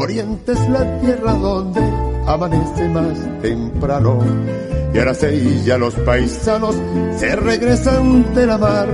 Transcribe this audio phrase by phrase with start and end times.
[0.00, 1.82] Oriente es la tierra donde
[2.26, 4.18] amanece más temprano.
[4.94, 6.74] Y ahora se ya los paisanos
[7.16, 8.88] se regresan de la mar.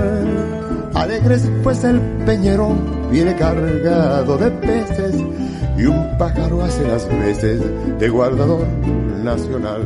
[0.94, 2.74] Alegres pues el peñero
[3.08, 5.14] viene cargado de peces
[5.78, 7.60] y un pájaro hace las veces
[8.00, 8.66] de guardador
[9.22, 9.82] nacional.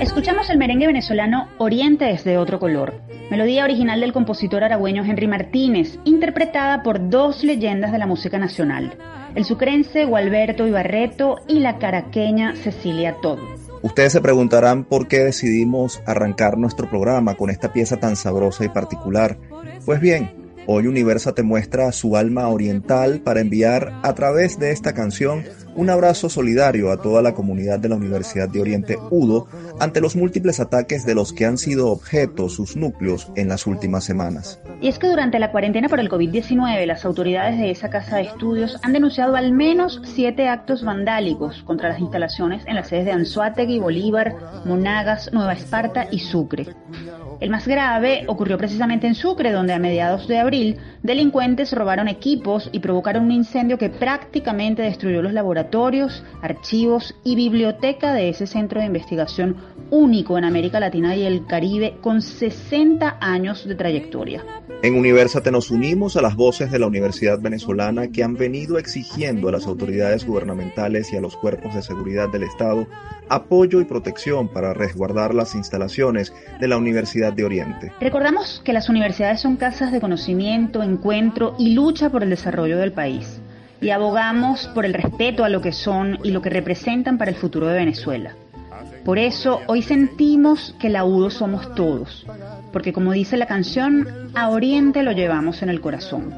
[0.00, 2.94] Escuchamos el merengue venezolano Oriente es de otro color,
[3.32, 8.92] melodía original del compositor aragüeño Henry Martínez, interpretada por dos leyendas de la música nacional,
[9.34, 13.38] el sucrense Gualberto Ibarreto y la caraqueña Cecilia Todd.
[13.80, 18.68] Ustedes se preguntarán por qué decidimos arrancar nuestro programa con esta pieza tan sabrosa y
[18.68, 19.38] particular.
[19.86, 24.94] Pues bien, Hoy Universa te muestra su alma oriental para enviar a través de esta
[24.94, 25.42] canción
[25.74, 29.48] un abrazo solidario a toda la comunidad de la Universidad de Oriente UDO
[29.80, 34.04] ante los múltiples ataques de los que han sido objeto sus núcleos en las últimas
[34.04, 34.60] semanas.
[34.80, 38.22] Y es que durante la cuarentena por el COVID-19 las autoridades de esa casa de
[38.22, 43.12] estudios han denunciado al menos siete actos vandálicos contra las instalaciones en las sedes de
[43.12, 46.66] Anzuategui, Bolívar, Monagas, Nueva Esparta y Sucre.
[47.42, 52.68] El más grave ocurrió precisamente en Sucre, donde a mediados de abril delincuentes robaron equipos
[52.70, 58.78] y provocaron un incendio que prácticamente destruyó los laboratorios, archivos y biblioteca de ese centro
[58.78, 59.56] de investigación
[59.90, 64.44] único en América Latina y el Caribe con 60 años de trayectoria.
[64.84, 69.48] En Universate nos unimos a las voces de la Universidad Venezolana que han venido exigiendo
[69.48, 72.86] a las autoridades gubernamentales y a los cuerpos de seguridad del Estado
[73.28, 77.92] apoyo y protección para resguardar las instalaciones de la Universidad de Oriente.
[78.00, 82.92] Recordamos que las universidades son casas de conocimiento, encuentro y lucha por el desarrollo del
[82.92, 83.40] país.
[83.80, 87.36] Y abogamos por el respeto a lo que son y lo que representan para el
[87.36, 88.36] futuro de Venezuela.
[89.04, 92.24] Por eso hoy sentimos que la UDO somos todos,
[92.72, 96.34] porque como dice la canción, a Oriente lo llevamos en el corazón.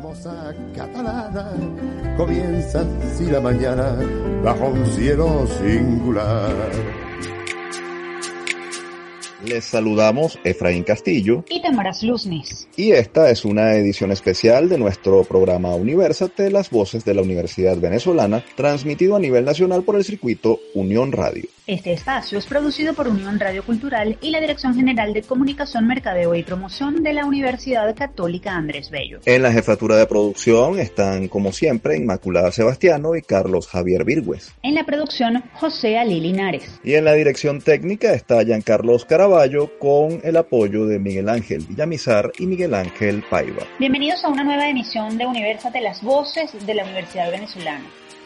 [9.47, 12.67] Les saludamos Efraín Castillo y Tamaras Luznis.
[12.77, 17.77] Y esta es una edición especial de nuestro programa Universate, las voces de la Universidad
[17.77, 21.45] Venezolana, transmitido a nivel nacional por el circuito Unión Radio.
[21.67, 26.35] Este espacio es producido por Unión Radio Cultural y la Dirección General de Comunicación, Mercadeo
[26.35, 29.21] y Promoción de la Universidad Católica Andrés Bello.
[29.25, 34.53] En la jefatura de producción están, como siempre, Inmaculada Sebastiano y Carlos Javier Virgües.
[34.63, 36.81] En la producción, José Ali Linares.
[36.85, 39.34] Y en la dirección técnica está Giancarlos Caraballo
[39.81, 43.65] con el apoyo de Miguel Ángel Villamizar y Miguel Ángel Paiva.
[43.81, 47.85] Bienvenidos a una nueva emisión de Universate, las voces de la Universidad Venezolana.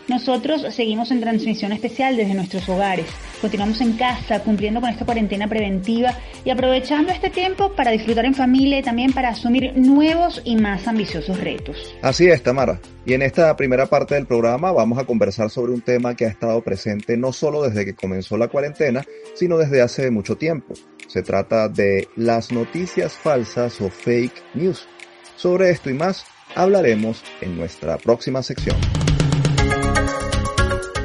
[0.09, 3.07] Nosotros seguimos en transmisión especial desde nuestros hogares.
[3.43, 6.15] Continuamos en casa, cumpliendo con esta cuarentena preventiva
[6.47, 10.89] y aprovechando este tiempo para disfrutar en familia y también para asumir nuevos y más
[10.89, 11.95] ambiciosos retos.
[12.01, 12.81] Así es, Tamara.
[13.05, 16.31] Y en esta primera parte del programa vamos a conversar sobre un tema que ha
[16.31, 19.05] estado presente no solo desde que comenzó la cuarentena,
[19.35, 20.73] sino desde hace mucho tiempo.
[21.07, 24.89] Se trata de las noticias falsas o fake news.
[25.37, 28.77] Sobre esto y más hablaremos en nuestra próxima sección.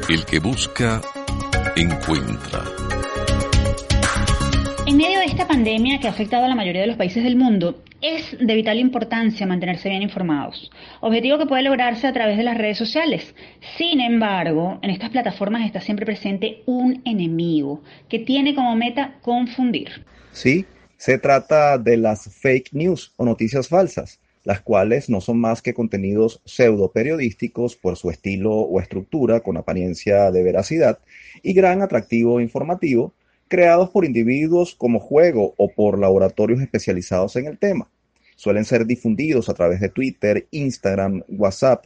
[0.10, 1.02] El que busca,
[1.78, 2.62] encuentra.
[4.86, 7.38] En medio de esta pandemia que ha afectado a la mayoría de los países del
[7.38, 10.70] mundo, es de vital importancia mantenerse bien informados,
[11.00, 13.34] objetivo que puede lograrse a través de las redes sociales.
[13.78, 20.06] Sin embargo, en estas plataformas está siempre presente un enemigo que tiene como meta confundir.
[20.34, 20.66] Sí,
[20.98, 25.74] se trata de las fake news o noticias falsas las cuales no son más que
[25.74, 31.00] contenidos pseudo periodísticos por su estilo o estructura con apariencia de veracidad
[31.42, 33.14] y gran atractivo informativo,
[33.48, 37.90] creados por individuos como juego o por laboratorios especializados en el tema.
[38.36, 41.86] Suelen ser difundidos a través de Twitter, Instagram, WhatsApp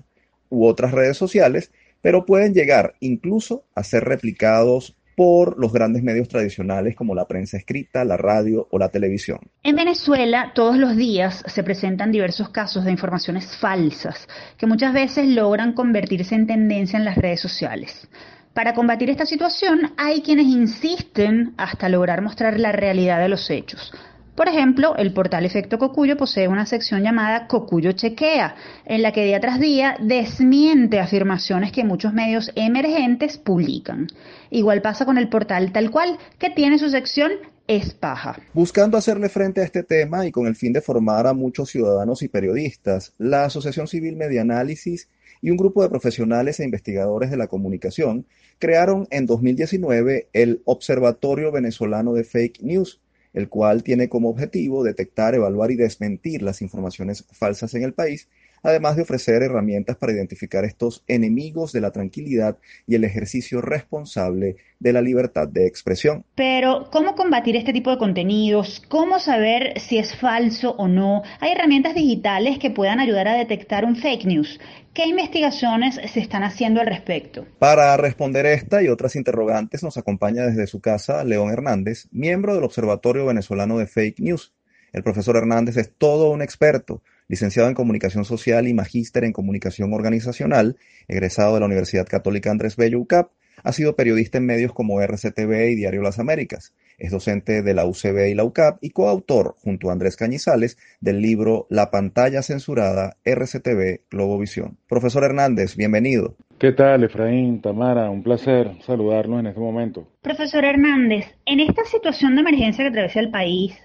[0.50, 6.28] u otras redes sociales, pero pueden llegar incluso a ser replicados por los grandes medios
[6.28, 9.40] tradicionales como la prensa escrita, la radio o la televisión.
[9.64, 14.28] En Venezuela todos los días se presentan diversos casos de informaciones falsas
[14.60, 18.08] que muchas veces logran convertirse en tendencia en las redes sociales.
[18.54, 23.92] Para combatir esta situación hay quienes insisten hasta lograr mostrar la realidad de los hechos,
[24.38, 28.54] por ejemplo, el portal Efecto Cocuyo posee una sección llamada Cocuyo Chequea,
[28.86, 34.06] en la que día tras día desmiente afirmaciones que muchos medios emergentes publican.
[34.52, 37.32] Igual pasa con el portal Tal Cual, que tiene su sección
[37.66, 38.40] es paja.
[38.54, 42.22] Buscando hacerle frente a este tema y con el fin de formar a muchos ciudadanos
[42.22, 45.10] y periodistas, la Asociación Civil Media Análisis
[45.42, 48.28] y un grupo de profesionales e investigadores de la comunicación
[48.60, 53.02] crearon en 2019 el Observatorio Venezolano de Fake News,
[53.34, 58.28] el cual tiene como objetivo detectar, evaluar y desmentir las informaciones falsas en el país,
[58.68, 64.58] además de ofrecer herramientas para identificar estos enemigos de la tranquilidad y el ejercicio responsable
[64.80, 66.26] de la libertad de expresión.
[66.36, 68.84] Pero, ¿cómo combatir este tipo de contenidos?
[68.90, 71.24] ¿Cómo saber si es falso o no?
[71.40, 74.60] Hay herramientas digitales que puedan ayudar a detectar un fake news.
[74.94, 77.46] ¿Qué investigaciones se están haciendo al respecto?
[77.60, 82.66] Para responder esta y otras interrogantes nos acompaña desde su casa León Hernández, miembro del
[82.66, 84.54] Observatorio Venezolano de Fake News.
[84.92, 89.94] El profesor Hernández es todo un experto, licenciado en Comunicación Social y magíster en Comunicación
[89.94, 90.78] Organizacional,
[91.08, 93.32] egresado de la Universidad Católica Andrés Bello UCAP,
[93.64, 96.74] ha sido periodista en medios como RCTV y Diario Las Américas.
[96.98, 101.22] Es docente de la UCB y la UCAP y coautor, junto a Andrés Cañizales, del
[101.22, 104.78] libro La pantalla censurada RCTV Globovisión.
[104.88, 106.36] Profesor Hernández, bienvenido.
[106.58, 108.10] ¿Qué tal, Efraín, Tamara?
[108.10, 110.08] Un placer saludarnos en este momento.
[110.22, 113.76] Profesor Hernández, en esta situación de emergencia que atraviesa el país,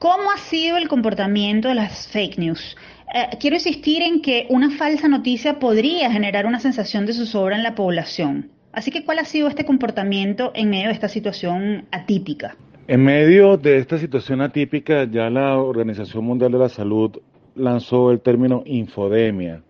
[0.00, 2.76] ¿cómo ha sido el comportamiento de las fake news?
[3.14, 7.62] Eh, quiero insistir en que una falsa noticia podría generar una sensación de zozobra en
[7.62, 8.50] la población.
[8.72, 12.56] Así que, ¿cuál ha sido este comportamiento en medio de esta situación atípica?
[12.88, 17.18] En medio de esta situación atípica, ya la Organización Mundial de la Salud
[17.54, 19.62] lanzó el término infodemia,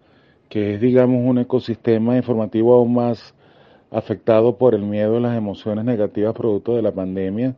[0.49, 3.35] que es, digamos, un ecosistema informativo aún más
[3.91, 7.57] afectado por el miedo y las emociones negativas producto de la pandemia.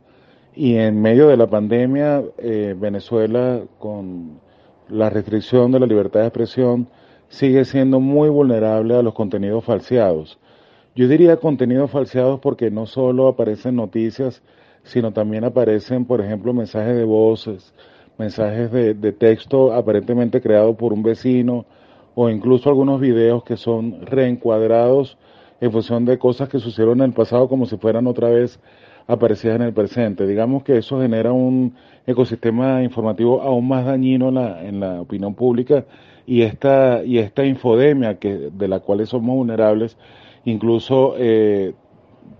[0.55, 4.39] Y en medio de la pandemia, eh, Venezuela, con
[4.87, 6.87] la restricción de la libertad de expresión,
[7.27, 10.37] sigue siendo muy vulnerable a los contenidos falseados.
[10.95, 14.43] Yo diría contenidos falseados porque no solo aparecen noticias,
[14.83, 17.73] sino también aparecen, por ejemplo, mensajes de voces,
[18.19, 21.65] mensajes de, texto aparentemente creados por un vecino,
[22.13, 25.17] o incluso algunos videos que son reencuadrados
[25.59, 28.59] en función de cosas que sucedieron en el pasado como si fueran otra vez
[29.07, 30.25] aparecidas en el presente.
[30.27, 35.35] Digamos que eso genera un ecosistema informativo aún más dañino en la, en la opinión
[35.35, 35.85] pública
[36.25, 39.97] y esta, y esta infodemia que, de la cual somos vulnerables
[40.45, 41.73] incluso eh,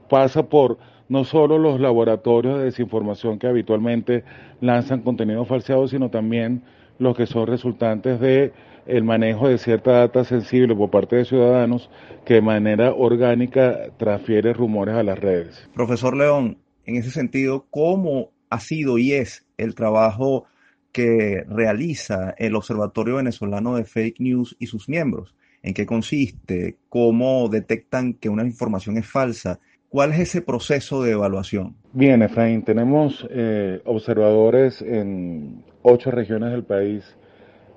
[0.10, 0.78] pasa por
[1.10, 4.24] no solo los laboratorios de desinformación que habitualmente
[4.62, 6.64] lanzan contenido falseado, sino también
[6.98, 8.54] los que son resultantes de
[8.86, 11.90] el manejo de cierta data sensible por parte de ciudadanos
[12.26, 15.70] que de manera orgánica transfiere rumores a las redes.
[15.74, 20.46] Profesor León, en ese sentido, ¿cómo ha sido y es el trabajo
[20.92, 25.34] que realiza el Observatorio Venezolano de Fake News y sus miembros?
[25.64, 29.60] en qué consiste, cómo detectan que una información es falsa.
[29.90, 31.76] ¿Cuál es ese proceso de evaluación?
[31.94, 37.04] Bien, Efraín, tenemos eh, observadores en ocho regiones del país.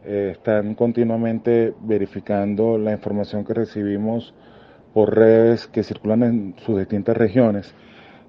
[0.08, 4.35] Eh, están continuamente verificando la información que recibimos
[4.94, 7.75] por redes que circulan en sus distintas regiones.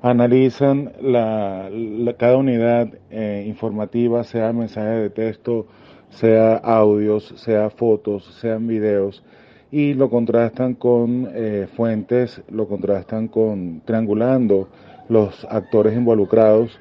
[0.01, 1.69] Analizan la,
[2.17, 5.67] cada unidad eh, informativa, sea mensaje de texto,
[6.09, 9.23] sea audios, sea fotos, sean videos,
[9.69, 14.67] y lo contrastan con eh, fuentes, lo contrastan con triangulando
[15.09, 16.79] los actores involucrados.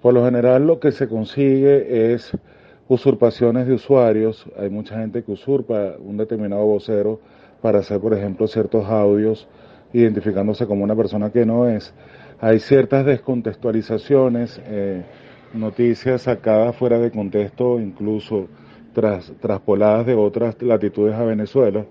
[0.00, 2.30] Por lo general lo que se consigue es
[2.88, 4.44] usurpaciones de usuarios.
[4.58, 7.20] Hay mucha gente que usurpa un determinado vocero
[7.60, 9.46] para hacer, por ejemplo, ciertos audios
[9.92, 11.94] identificándose como una persona que no es.
[12.40, 15.02] Hay ciertas descontextualizaciones, eh,
[15.54, 18.48] noticias sacadas fuera de contexto, incluso
[18.92, 21.84] tras, traspoladas de otras latitudes a Venezuela.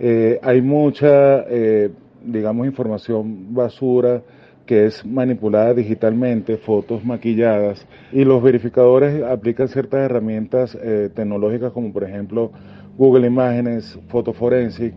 [0.00, 1.90] Eh, hay mucha, eh,
[2.24, 4.22] digamos, información basura
[4.66, 11.92] que es manipulada digitalmente, fotos maquilladas, y los verificadores aplican ciertas herramientas eh, tecnológicas como
[11.92, 12.50] por ejemplo
[12.96, 14.94] Google Imágenes, Forensic,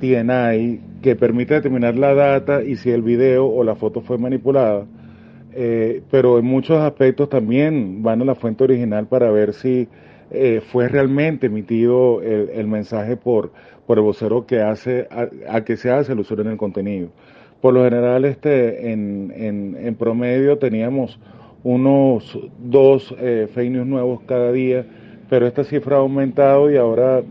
[0.00, 4.86] TNI, que permite determinar la data y si el video o la foto fue manipulada.
[6.10, 9.86] pero en muchos aspectos también van a la fuente original para ver si
[10.72, 13.52] fue realmente emitido el mensaje por
[13.86, 15.08] por el vocero que hace,
[15.48, 17.08] a, que se hace usuario en el contenido.
[17.62, 19.32] Por lo general, este, en,
[19.80, 21.20] en, promedio teníamos
[21.62, 24.84] unos dos eh, fake news nuevos cada día,
[25.30, 27.22] pero esta cifra ha aumentado y ahora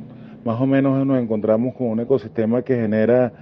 [0.45, 3.33] más o menos nos encontramos con un ecosistema que genera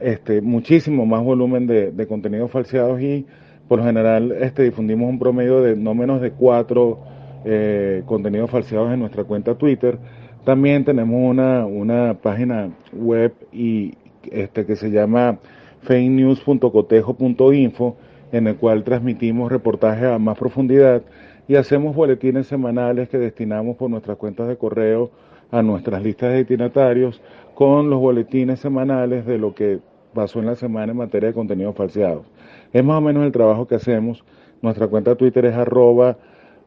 [0.00, 3.24] este, muchísimo más volumen de, de contenidos falseados y
[3.68, 6.98] por lo general este, difundimos un promedio de no menos de cuatro
[7.44, 9.96] eh, contenidos falseados en nuestra cuenta Twitter.
[10.44, 13.94] También tenemos una, una página web y
[14.28, 15.38] este que se llama
[15.82, 17.96] fakenews.cotejo.info
[18.32, 21.02] en el cual transmitimos reportajes a más profundidad
[21.48, 25.10] y hacemos boletines semanales que destinamos por nuestras cuentas de correo
[25.50, 27.20] a nuestras listas de destinatarios
[27.54, 29.80] con los boletines semanales de lo que
[30.14, 32.24] pasó en la semana en materia de contenidos falseados.
[32.72, 34.24] Es más o menos el trabajo que hacemos.
[34.62, 36.16] Nuestra cuenta Twitter es arroba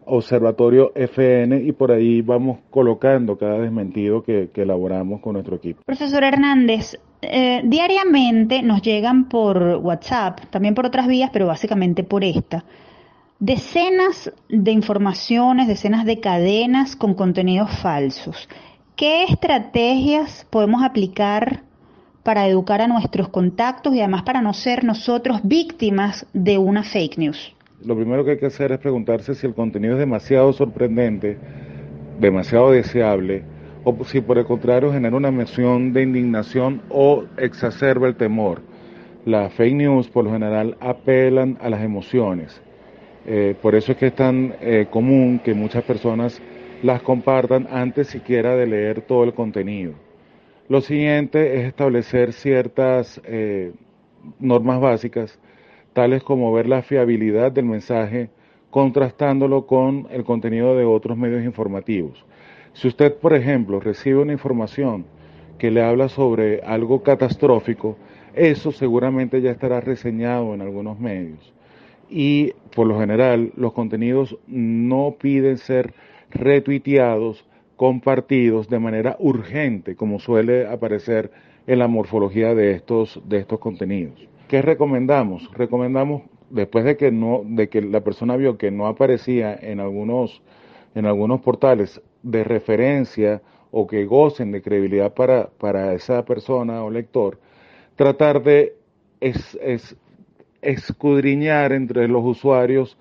[0.07, 5.81] Observatorio y por ahí vamos colocando cada desmentido que, elaboramos con nuestro equipo.
[5.83, 6.99] Profesor Hernández,
[7.31, 12.65] eh, diariamente nos llegan por WhatsApp, también por otras vías, pero básicamente por esta,
[13.39, 18.47] decenas de informaciones, decenas de cadenas con contenidos falsos.
[18.95, 21.61] ¿Qué estrategias podemos aplicar
[22.23, 27.17] para educar a nuestros contactos y además para no ser nosotros víctimas de una fake
[27.17, 27.55] news?
[27.83, 31.37] Lo primero que hay que hacer es preguntarse si el contenido es demasiado sorprendente,
[32.19, 33.43] demasiado deseable,
[33.85, 38.61] o si por el contrario genera una emoción de indignación o exacerba el temor.
[39.25, 42.61] Las fake news por lo general apelan a las emociones.
[43.27, 46.41] Eh, por eso es que es tan eh, común que muchas personas
[46.81, 49.93] las compartan antes siquiera de leer todo el contenido.
[50.67, 53.71] Lo siguiente es establecer ciertas eh,
[54.39, 55.39] normas básicas,
[55.93, 58.29] tales como ver la fiabilidad del mensaje
[58.71, 62.25] contrastándolo con el contenido de otros medios informativos.
[62.75, 65.05] Si usted, por ejemplo, recibe una información
[65.57, 67.97] que le habla sobre algo catastrófico,
[68.33, 71.53] eso seguramente ya estará reseñado en algunos medios.
[72.09, 75.93] Y por lo general, los contenidos no piden ser
[76.31, 77.45] retuiteados,
[77.77, 81.31] compartidos de manera urgente, como suele aparecer
[81.67, 84.27] en la morfología de estos, de estos contenidos.
[84.49, 85.49] ¿Qué recomendamos?
[85.53, 90.41] Recomendamos, después de que, no, de que la persona vio que no aparecía en algunos,
[90.93, 93.41] en algunos portales de referencia
[93.71, 97.39] o que gocen de credibilidad para, para esa persona o lector,
[97.95, 98.75] tratar de
[99.21, 99.95] es, es,
[100.61, 102.97] escudriñar entre los usuarios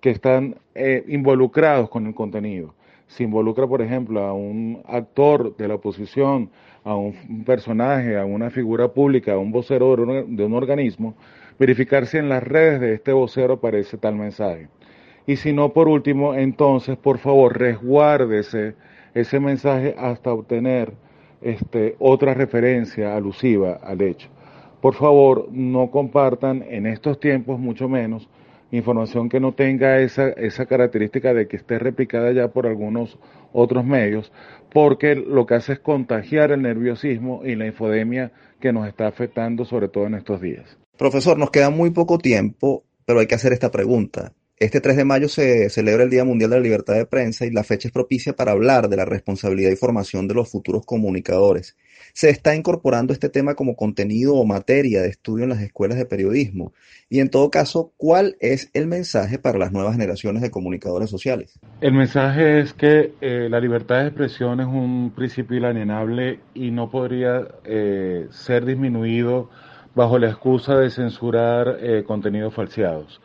[0.00, 2.74] que están eh, involucrados con el contenido.
[3.08, 6.50] Si involucra, por ejemplo, a un actor de la oposición,
[6.84, 11.14] a un personaje, a una figura pública, a un vocero de un organismo,
[11.58, 14.68] verificar si en las redes de este vocero aparece tal mensaje.
[15.28, 18.76] Y si no, por último, entonces, por favor, resguárdese
[19.12, 20.94] ese mensaje hasta obtener
[21.42, 24.30] este, otra referencia alusiva al hecho.
[24.80, 28.26] Por favor, no compartan en estos tiempos, mucho menos,
[28.70, 33.18] información que no tenga esa, esa característica de que esté replicada ya por algunos
[33.52, 34.32] otros medios,
[34.72, 39.66] porque lo que hace es contagiar el nerviosismo y la infodemia que nos está afectando
[39.66, 40.78] sobre todo en estos días.
[40.96, 44.32] Profesor, nos queda muy poco tiempo, pero hay que hacer esta pregunta.
[44.60, 47.50] Este 3 de mayo se celebra el Día Mundial de la Libertad de Prensa y
[47.52, 51.76] la fecha es propicia para hablar de la responsabilidad y formación de los futuros comunicadores.
[52.12, 56.06] Se está incorporando este tema como contenido o materia de estudio en las escuelas de
[56.06, 56.72] periodismo.
[57.08, 61.60] Y en todo caso, ¿cuál es el mensaje para las nuevas generaciones de comunicadores sociales?
[61.80, 66.90] El mensaje es que eh, la libertad de expresión es un principio inalienable y no
[66.90, 69.50] podría eh, ser disminuido
[69.94, 73.20] bajo la excusa de censurar eh, contenidos falseados.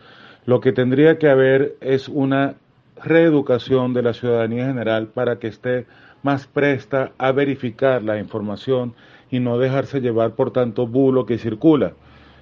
[0.46, 2.56] Lo que tendría que haber es una
[3.02, 5.86] reeducación de la ciudadanía general para que esté
[6.22, 8.94] más presta a verificar la información
[9.30, 11.94] y no dejarse llevar por tanto bulo que circula.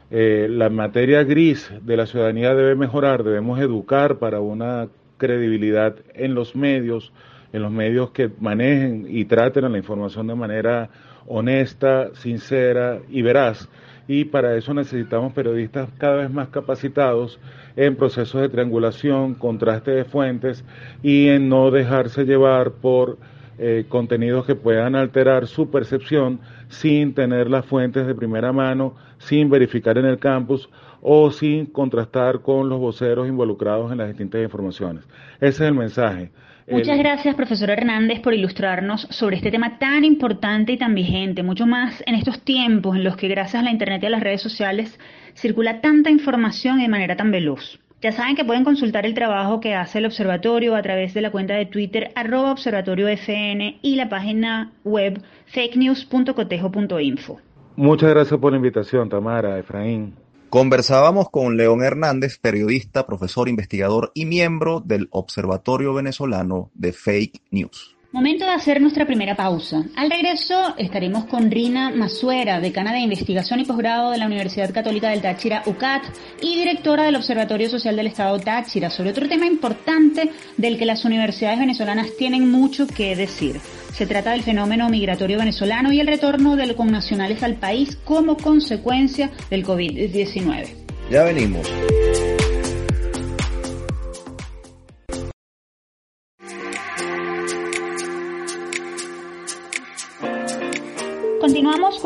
[0.09, 6.33] Eh, la materia gris de la ciudadanía debe mejorar, debemos educar para una credibilidad en
[6.35, 7.13] los medios,
[7.53, 10.89] en los medios que manejen y traten a la información de manera
[11.27, 13.69] honesta, sincera y veraz
[14.11, 17.39] y para eso necesitamos periodistas cada vez más capacitados
[17.77, 20.65] en procesos de triangulación, contraste de fuentes
[21.01, 23.19] y en no dejarse llevar por
[23.57, 29.49] eh, contenidos que puedan alterar su percepción sin tener las fuentes de primera mano, sin
[29.49, 30.69] verificar en el campus
[31.01, 35.05] o sin contrastar con los voceros involucrados en las distintas informaciones.
[35.39, 36.31] Ese es el mensaje.
[36.69, 41.65] Muchas gracias, profesor Hernández, por ilustrarnos sobre este tema tan importante y tan vigente, mucho
[41.65, 44.41] más en estos tiempos en los que gracias a la Internet y a las redes
[44.41, 44.99] sociales
[45.33, 47.79] circula tanta información de manera tan veloz.
[48.01, 51.29] Ya saben que pueden consultar el trabajo que hace el observatorio a través de la
[51.29, 57.39] cuenta de Twitter arroba observatoriofn y la página web fakenews.cotejo.info.
[57.75, 60.15] Muchas gracias por la invitación, Tamara, Efraín.
[60.51, 67.95] Conversábamos con León Hernández, periodista, profesor, investigador y miembro del Observatorio Venezolano de Fake News.
[68.13, 69.85] Momento de hacer nuestra primera pausa.
[69.95, 75.09] Al regreso estaremos con Rina Masuera, decana de Investigación y Posgrado de la Universidad Católica
[75.09, 76.03] del Táchira UCAT
[76.41, 81.05] y directora del Observatorio Social del Estado Táchira, sobre otro tema importante del que las
[81.05, 83.61] universidades venezolanas tienen mucho que decir.
[83.93, 88.35] Se trata del fenómeno migratorio venezolano y el retorno de los connacionales al país como
[88.35, 90.67] consecuencia del COVID-19.
[91.09, 91.65] Ya venimos.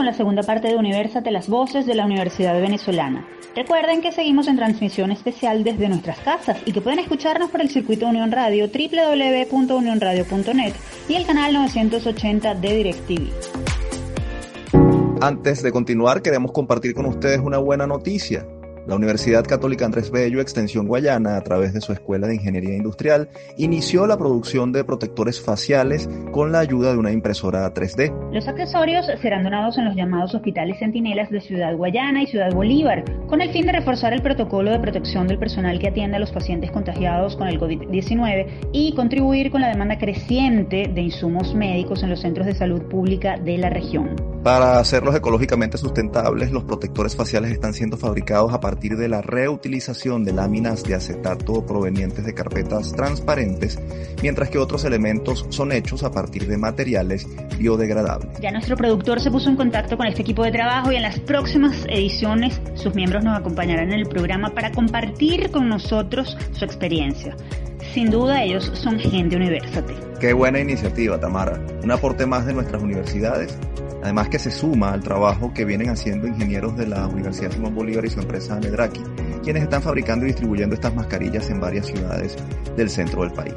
[0.06, 3.26] Con la segunda parte de Universate, las voces de la Universidad Venezolana.
[3.56, 7.72] Recuerden que seguimos en transmisión especial desde nuestras casas y que pueden escucharnos por el
[7.72, 10.74] circuito Unión Radio www.unionradio.net
[11.10, 13.32] y el canal 980 de DirecTV.
[15.22, 18.46] Antes de continuar, queremos compartir con ustedes una buena noticia.
[18.88, 23.28] La Universidad Católica Andrés Bello, Extensión Guayana, a través de su Escuela de Ingeniería Industrial,
[23.58, 28.14] inició la producción de protectores faciales con la ayuda de una impresora 3D.
[28.32, 33.04] Los accesorios serán donados en los llamados hospitales centinelas de Ciudad Guayana y Ciudad Bolívar,
[33.28, 36.32] con el fin de reforzar el protocolo de protección del personal que atiende a los
[36.32, 42.12] pacientes contagiados con el COVID-19 y contribuir con la demanda creciente de insumos médicos en
[42.12, 44.16] los centros de salud pública de la región.
[44.44, 50.24] Para hacerlos ecológicamente sustentables, los protectores faciales están siendo fabricados a partir de la reutilización
[50.24, 53.80] de láminas de acetato provenientes de carpetas transparentes,
[54.22, 57.28] mientras que otros elementos son hechos a partir de materiales
[57.58, 58.40] biodegradables.
[58.40, 61.20] Ya nuestro productor se puso en contacto con este equipo de trabajo y en las
[61.20, 67.36] próximas ediciones sus miembros nos acompañarán en el programa para compartir con nosotros su experiencia.
[67.94, 69.96] Sin duda ellos son gente universate.
[70.20, 71.60] Qué buena iniciativa, Tamara.
[71.84, 73.58] Un aporte más de nuestras universidades
[74.06, 78.06] además que se suma al trabajo que vienen haciendo ingenieros de la Universidad Simón Bolívar
[78.06, 79.02] y su empresa Nedraki,
[79.44, 82.38] quienes están fabricando y distribuyendo estas mascarillas en varias ciudades
[82.78, 83.56] del centro del país.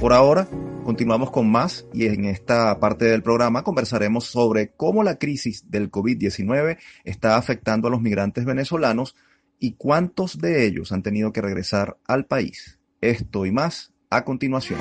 [0.00, 0.48] Por ahora,
[0.84, 5.90] continuamos con más y en esta parte del programa conversaremos sobre cómo la crisis del
[5.90, 9.16] COVID-19 está afectando a los migrantes venezolanos
[9.58, 12.78] y cuántos de ellos han tenido que regresar al país.
[13.02, 14.80] Esto y más a continuación.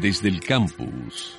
[0.00, 1.37] Desde el campus.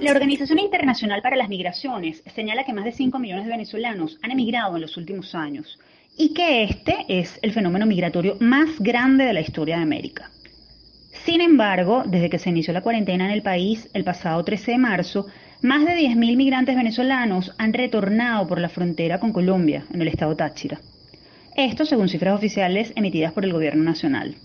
[0.00, 4.30] La Organización Internacional para las Migraciones señala que más de 5 millones de venezolanos han
[4.30, 5.76] emigrado en los últimos años
[6.16, 10.30] y que este es el fenómeno migratorio más grande de la historia de América.
[11.24, 14.78] Sin embargo, desde que se inició la cuarentena en el país el pasado 13 de
[14.78, 15.26] marzo,
[15.62, 20.36] más de 10.000 migrantes venezolanos han retornado por la frontera con Colombia, en el estado
[20.36, 20.80] Táchira.
[21.56, 24.36] Esto según cifras oficiales emitidas por el gobierno nacional.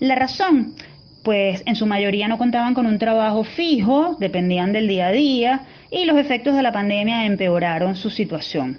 [0.00, 0.74] La razón
[1.22, 5.66] pues en su mayoría no contaban con un trabajo fijo, dependían del día a día
[5.90, 8.78] y los efectos de la pandemia empeoraron su situación,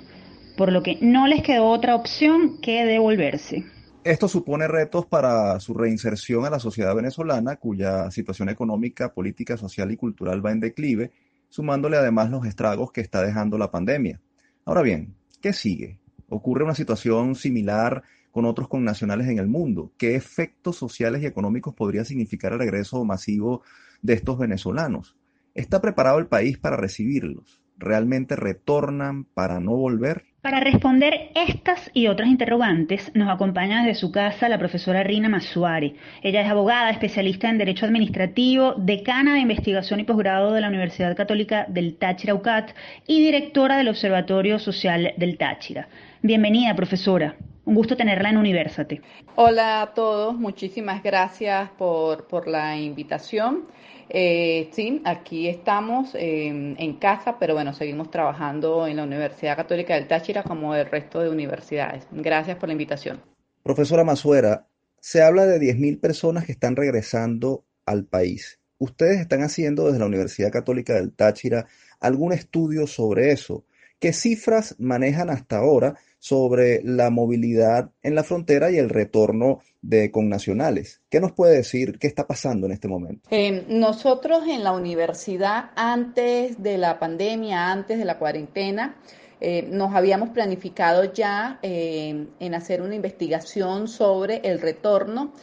[0.57, 3.63] por lo que no les quedó otra opción que devolverse.
[4.03, 9.91] Esto supone retos para su reinserción a la sociedad venezolana, cuya situación económica, política, social
[9.91, 11.11] y cultural va en declive,
[11.47, 14.19] sumándole además los estragos que está dejando la pandemia.
[14.65, 15.99] Ahora bien, ¿qué sigue?
[16.27, 18.03] ¿Ocurre una situación similar
[18.33, 19.91] con otros connacionales en el mundo.
[19.95, 23.61] ¿Qué efectos sociales y económicos podría significar el regreso masivo
[24.01, 25.15] de estos venezolanos?
[25.53, 27.61] ¿Está preparado el país para recibirlos?
[27.77, 30.23] ¿Realmente retornan para no volver?
[30.41, 35.95] Para responder estas y otras interrogantes, nos acompaña desde su casa la profesora Rina Masuari.
[36.23, 41.15] Ella es abogada, especialista en Derecho Administrativo, decana de investigación y posgrado de la Universidad
[41.15, 42.71] Católica del Táchira UCAT
[43.05, 45.87] y directora del Observatorio Social del Táchira.
[46.23, 47.35] Bienvenida, profesora.
[47.65, 49.01] Un gusto tenerla en Universate.
[49.35, 53.67] Hola a todos, muchísimas gracias por, por la invitación.
[54.09, 59.95] Eh, sí, aquí estamos em, en casa, pero bueno, seguimos trabajando en la Universidad Católica
[59.95, 62.05] del Táchira como el resto de universidades.
[62.11, 63.21] Gracias por la invitación.
[63.63, 64.67] Profesora Masuera,
[64.99, 68.59] se habla de 10.000 personas que están regresando al país.
[68.77, 71.67] ¿Ustedes están haciendo desde la Universidad Católica del Táchira
[72.01, 73.63] algún estudio sobre eso?
[73.99, 80.09] ¿Qué cifras manejan hasta ahora sobre la movilidad en la frontera y el retorno de
[80.09, 81.01] connacionales?
[81.09, 83.27] ¿Qué nos puede decir qué está pasando en este momento?
[83.29, 88.95] Eh, nosotros en la universidad, antes de la pandemia, antes de la cuarentena,
[89.41, 95.33] eh, nos habíamos planificado ya eh, en hacer una investigación sobre el retorno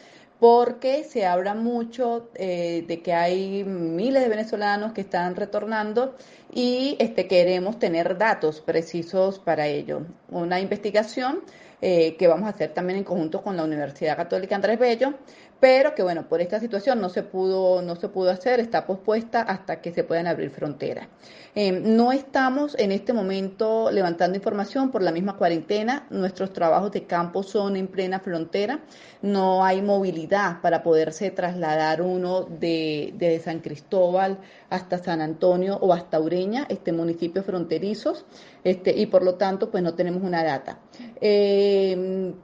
[0.41, 6.17] porque se habla mucho eh, de que hay miles de venezolanos que están retornando
[6.51, 10.01] y este, queremos tener datos precisos para ello.
[10.31, 11.43] Una investigación
[11.83, 15.15] eh, que vamos a hacer también en conjunto con la Universidad Católica Andrés Bello,
[15.61, 19.43] pero que bueno, por esta situación no se pudo, no se pudo hacer, está pospuesta
[19.43, 21.09] hasta que se puedan abrir fronteras.
[21.55, 27.05] Em, no estamos en este momento levantando información por la misma cuarentena, nuestros trabajos de
[27.05, 28.81] campo son en plena frontera,
[29.21, 34.39] no hay movilidad para poderse trasladar uno de, de San Cristóbal
[34.71, 38.25] hasta San Antonio o hasta Ureña, este municipios fronterizos,
[38.65, 40.79] este, y por lo tanto pues no tenemos una data.
[41.21, 42.35] Em,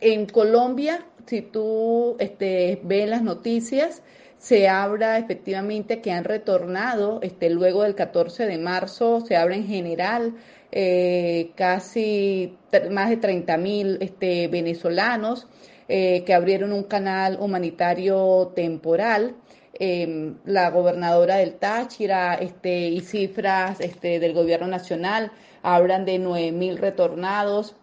[0.00, 4.02] en Colombia si tú este, ves las noticias,
[4.38, 9.66] se habla efectivamente que han retornado este, luego del 14 de marzo, se habla en
[9.66, 10.34] general
[10.72, 12.56] eh, casi
[12.90, 15.46] más de 30 mil este, venezolanos
[15.88, 19.36] eh, que abrieron un canal humanitario temporal.
[19.74, 25.32] Em, la gobernadora del Táchira este, y cifras este, del gobierno nacional
[25.62, 27.74] hablan de 9.000 retornados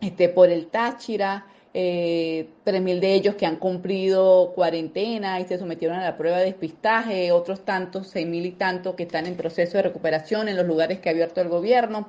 [0.00, 5.98] este, por el Táchira, eh, 3.000 de ellos que han cumplido cuarentena y se sometieron
[5.98, 9.82] a la prueba de despistaje, otros tantos, 6.000 y tantos que están en proceso de
[9.82, 12.08] recuperación en los lugares que ha abierto el gobierno.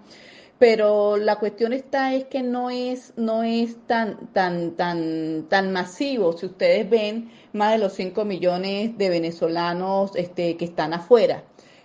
[0.57, 6.37] Pero la cuestión está es que no es, no es tan, tan, tan, tan masivo.
[6.37, 11.43] Si ustedes ven, más de los 5 millones de venezolanos este, que están afuera.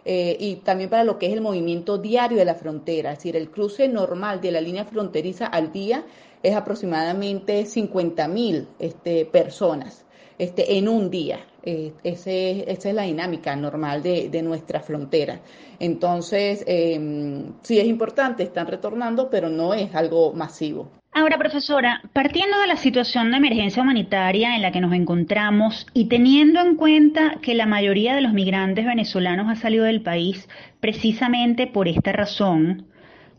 [0.09, 3.35] Eh, y también para lo que es el movimiento diario de la frontera, es decir,
[3.35, 6.05] el cruce normal de la línea fronteriza al día
[6.45, 10.05] es aproximadamente 50 mil este, personas
[10.39, 11.41] este, en un día.
[11.65, 15.41] Eh, esa es la dinámica normal de, nuestra frontera.
[15.81, 20.89] Entonces, eh, sí es importante, están retornando, pero no es algo masivo.
[21.19, 26.09] Ahora, profesora, partiendo de la situación de emergencia humanitaria en la que nos encontramos y
[26.09, 30.47] teniendo en cuenta que la mayoría de los migrantes venezolanos ha salido del país
[30.79, 32.89] precisamente por esta razón,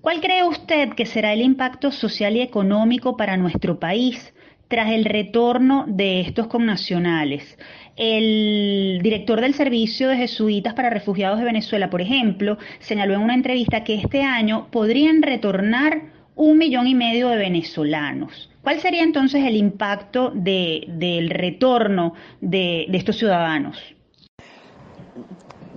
[0.01, 4.33] ¿cuál cree usted que será el impacto social y económico para nuestro país
[4.69, 7.59] tras el retorno de estos connacionales?
[7.95, 13.35] El director del Servicio de Jesuitas para Refugiados de Venezuela, por ejemplo, señaló en una
[13.35, 18.49] entrevista que este año podrían retornar un millón y medio de venezolanos.
[18.61, 23.77] ¿Cuál sería entonces el impacto de, del retorno de, de estos ciudadanos?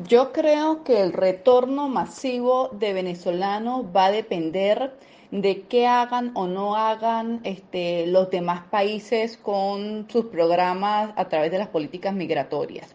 [0.07, 4.93] Yo creo que el retorno masivo de venezolanos va a depender
[5.31, 11.51] de qué hagan o no hagan este, los demás países con sus programas a través
[11.51, 12.95] de las políticas migratorias.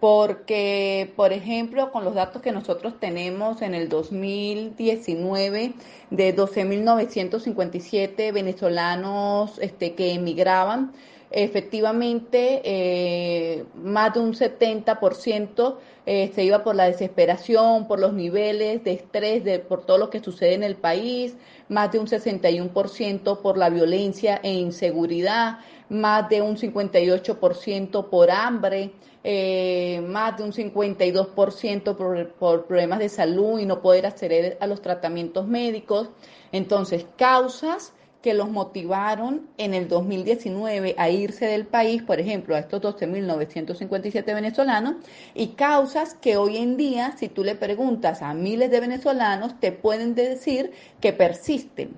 [0.00, 5.72] Porque, por ejemplo, con los datos que nosotros tenemos en el 2019
[6.10, 10.92] de 12.957 venezolanos este, que emigraban,
[11.30, 18.82] efectivamente eh, más de un 70% eh, se iba por la desesperación, por los niveles
[18.84, 21.36] de estrés, de, por todo lo que sucede en el país,
[21.68, 28.92] más de un 61% por la violencia e inseguridad, más de un 58% por hambre,
[29.24, 34.66] eh, más de un 52% por, por problemas de salud y no poder acceder a
[34.66, 36.10] los tratamientos médicos.
[36.52, 42.58] Entonces, causas que los motivaron en el 2019 a irse del país, por ejemplo, a
[42.58, 44.96] estos 12.957 venezolanos,
[45.34, 49.70] y causas que hoy en día, si tú le preguntas a miles de venezolanos, te
[49.70, 51.96] pueden decir que persisten.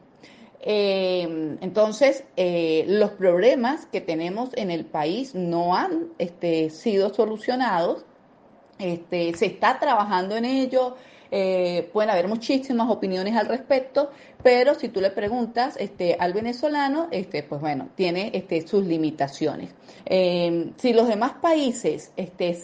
[0.62, 8.04] Eh, entonces, eh, los problemas que tenemos en el país no han este, sido solucionados.
[8.78, 10.96] Este, se está trabajando en ello,
[11.30, 14.10] eh, pueden haber muchísimas opiniones al respecto,
[14.42, 19.70] pero si tú le preguntas este, al venezolano, este, pues bueno, tiene este, sus limitaciones.
[20.06, 22.58] Eh, si los demás países, este,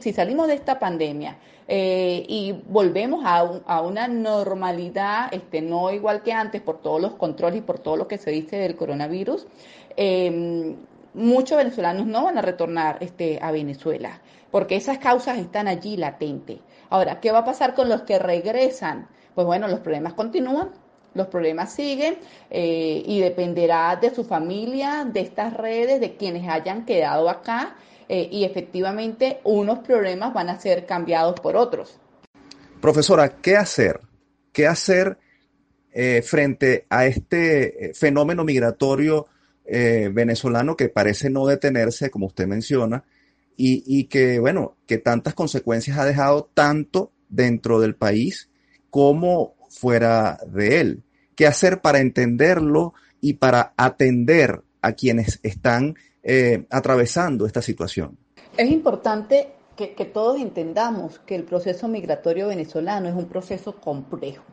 [0.00, 1.38] si salimos de esta pandemia
[1.68, 7.58] eh, y volvemos a, una normalidad, este, no igual que antes, por todos los controles
[7.58, 9.46] y por todo lo que se dice del coronavirus,
[9.96, 10.74] eh,
[11.14, 16.58] muchos venezolanos no van a retornar este, a Venezuela, porque esas causas están allí latentes.
[16.90, 19.08] Ahora, ¿qué va a pasar con los que regresan?
[19.34, 20.70] Pues bueno, los problemas continúan,
[21.14, 22.16] los problemas siguen
[22.50, 27.76] eh, y dependerá de su familia, de estas redes, de quienes hayan quedado acá
[28.08, 31.98] eh, y efectivamente unos problemas van a ser cambiados por otros.
[32.80, 34.00] Profesora, ¿qué hacer?
[34.52, 35.18] ¿Qué hacer
[35.92, 39.28] eh, frente a este fenómeno migratorio
[39.66, 43.02] venezolano que parece no detenerse, como usted menciona,
[43.56, 48.50] y, y que, bueno, que tantas consecuencias ha dejado tanto dentro del país
[48.90, 51.02] como fuera de él.
[51.34, 58.16] ¿Qué hacer para entenderlo y para atender a quienes están eh, atravesando esta situación?
[58.56, 64.44] Es importante que, todos entendamos que el proceso migratorio venezolano es un proceso complejo.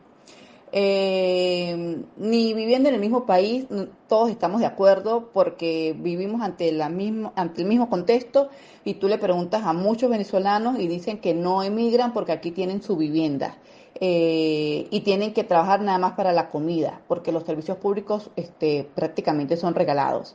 [0.74, 3.66] Eh, ni viviendo en el mismo país,
[4.08, 8.48] todos estamos de acuerdo porque vivimos ante, ante el mismo contexto
[8.82, 12.82] y tú le preguntas a muchos venezolanos y dicen que no emigran porque aquí tienen
[12.82, 13.58] su vivienda.
[14.00, 18.88] Eh, y tienen que trabajar nada más para la comida, porque los servicios públicos este,
[18.94, 20.34] prácticamente son regalados.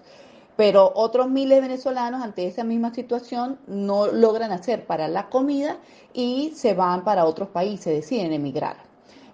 [0.56, 5.78] Pero otros miles de venezolanos ante esa misma situación no logran hacer para la comida
[6.14, 8.78] y se van para otros países, deciden emigrar.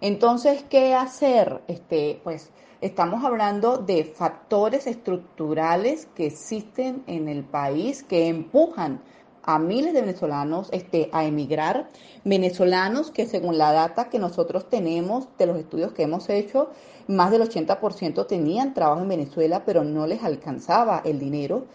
[0.01, 1.62] Entonces, ¿qué hacer?
[1.67, 9.01] Este, pues estamos hablando de factores estructurales que existen en el país que empujan
[9.43, 11.89] a miles de venezolanos este, a emigrar,
[12.23, 16.69] venezolanos que según la data que nosotros tenemos de los estudios que hemos hecho,
[17.08, 21.65] más del 80% tenían trabajo en Venezuela, pero no les alcanzaba el dinero.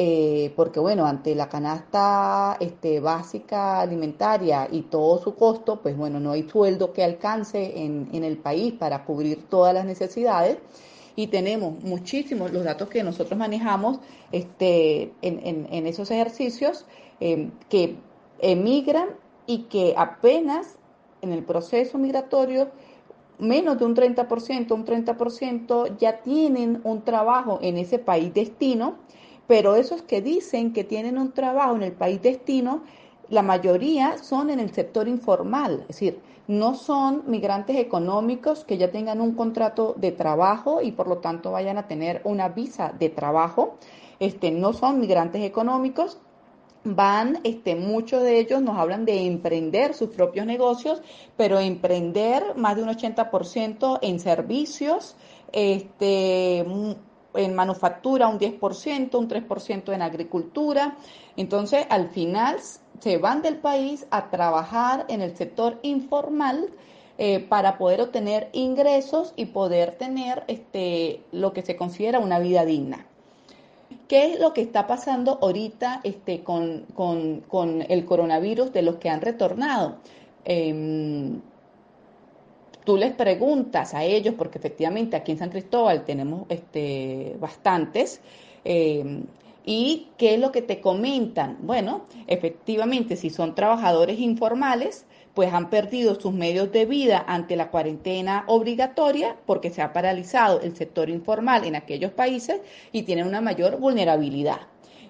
[0.00, 6.20] eh, porque bueno, ante la canasta este, básica alimentaria y todo su costo, pues bueno,
[6.20, 10.58] no hay sueldo que alcance en, en el país para cubrir todas las necesidades
[11.18, 13.98] y tenemos muchísimos los datos que nosotros manejamos
[14.30, 16.86] este, en, en, esos ejercicios
[17.20, 17.96] eh, que
[18.40, 19.08] emigran
[19.46, 20.78] y que apenas
[21.22, 22.68] en el proceso migratorio
[23.38, 28.96] menos de un 30%, un 30% ya tienen un trabajo en ese país destino,
[29.46, 32.82] pero esos que dicen que tienen un trabajo en el país destino,
[33.28, 38.90] la mayoría son en el sector informal, es decir, no son migrantes económicos que ya
[38.90, 43.10] tengan un contrato de trabajo y por lo tanto vayan a tener una visa de
[43.10, 43.76] trabajo,
[44.18, 46.18] este, no son migrantes económicos,
[46.94, 51.02] van, este, muchos de ellos nos hablan de emprender sus propios negocios,
[51.36, 55.16] pero emprender más de un 80% en servicios,
[55.52, 56.58] este,
[57.34, 60.96] en manufactura un 10%, un 3% en agricultura.
[61.36, 62.56] Entonces, al final
[63.00, 66.70] se van del país a trabajar en el sector informal
[67.16, 72.64] eh, para poder obtener ingresos y poder tener este, lo que se considera una vida
[72.64, 73.06] digna.
[74.08, 76.86] ¿Qué es lo que está pasando ahorita este, con,
[77.88, 79.98] el coronavirus de los que han retornado?
[80.46, 81.42] Em,
[82.84, 88.22] tú les preguntas a ellos, porque efectivamente aquí en San Cristóbal tenemos este, bastantes,
[88.64, 89.24] em,
[89.66, 91.58] ¿y qué es lo que te comentan?
[91.60, 95.04] Bueno, efectivamente, si son trabajadores informales,
[95.38, 100.60] pues han perdido sus medios de vida ante la cuarentena obligatoria porque se ha paralizado
[100.62, 104.62] el sector informal en aquellos países y tienen una mayor vulnerabilidad.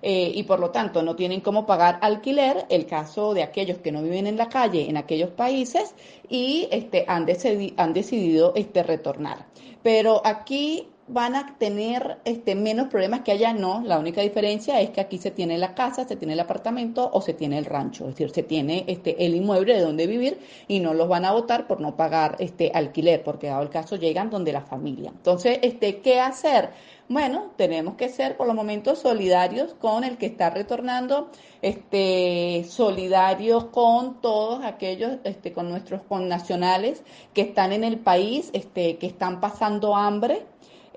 [0.03, 3.91] Eh, y por lo tanto no tienen cómo pagar alquiler, el caso de aquellos que
[3.91, 5.95] no viven en la calle en aquellos países
[6.29, 7.27] y este, han,
[7.79, 9.47] han decidido este, retornar.
[9.83, 13.83] Pero aquí van a tener este, menos problemas que allá no.
[13.85, 17.21] La única diferencia es que aquí se tiene la casa, se tiene el apartamento o
[17.21, 18.05] se tiene el rancho.
[18.05, 21.33] Es decir, se tiene este, el inmueble de donde vivir y no los van a
[21.33, 25.11] votar por no pagar este alquiler, porque dado el caso llegan donde la familia.
[25.15, 26.71] Entonces, este, ¿qué hacer?
[27.09, 31.31] Bueno, tenemos que ser por los momentos solidarios con el que está retornando,
[31.63, 38.99] este, solidarios con todos aquellos, este, con nuestros connacionales que están en el país, este,
[38.99, 40.45] que están pasando hambre,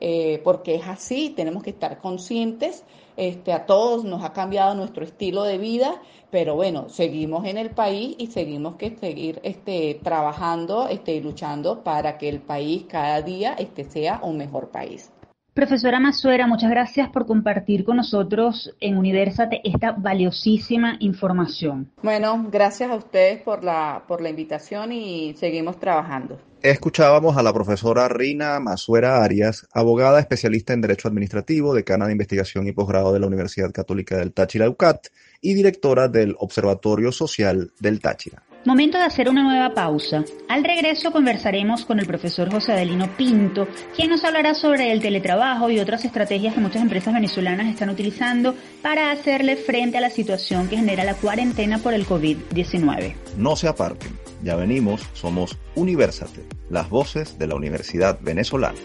[0.01, 2.83] eh, porque es así, tenemos que estar conscientes,
[3.17, 7.69] este, a todos nos ha cambiado nuestro estilo de vida, pero bueno, seguimos en el
[7.69, 13.21] país y seguimos que seguir este, trabajando este, y luchando para que el país cada
[13.21, 15.11] día este, sea un mejor país.
[15.53, 21.91] Profesora Mazuera, muchas gracias por compartir con nosotros en Universate esta valiosísima información.
[22.01, 26.39] Bueno, gracias a ustedes por la, por la invitación y seguimos trabajando.
[26.63, 32.67] Escuchábamos a la profesora Rina Mazuera Arias, abogada especialista en Derecho Administrativo, decana de Investigación
[32.67, 35.08] y Posgrado de la Universidad Católica del Táchira UCAT
[35.41, 38.43] y directora del Observatorio Social del Táchira.
[38.63, 40.24] Momento de hacer una nueva pausa.
[40.47, 45.71] Al regreso conversaremos con el profesor José Adelino Pinto, quien nos hablará sobre el teletrabajo
[45.71, 50.67] y otras estrategias que muchas empresas venezolanas están utilizando para hacerle frente a la situación
[50.67, 53.15] que genera la cuarentena por el COVID-19.
[53.36, 54.12] No se aparten,
[54.43, 58.78] ya venimos, somos Universate, las voces de la Universidad Venezolana.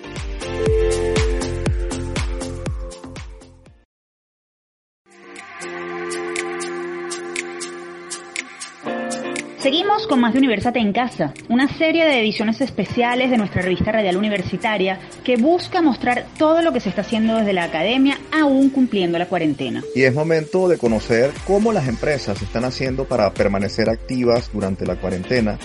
[9.66, 13.90] Seguimos con más de Universate en Casa, una serie de ediciones especiales de nuestra revista
[13.90, 18.70] radial universitaria que busca mostrar todo lo que se está haciendo desde la academia aún
[18.70, 19.82] cumpliendo la cuarentena.
[19.92, 25.00] Y es momento de conocer cómo las empresas están haciendo para permanecer activas durante la
[25.00, 25.58] cuarentena,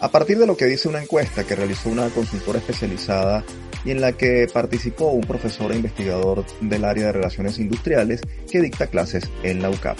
[0.00, 3.44] a partir de lo que dice una encuesta que realizó una consultora especializada
[3.84, 8.62] y en la que participó un profesor e investigador del área de relaciones industriales que
[8.62, 9.98] dicta clases en la UCAP.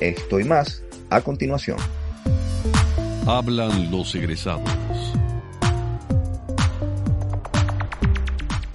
[0.00, 1.76] Esto y más a continuación.
[3.26, 4.70] Hablan los egresados.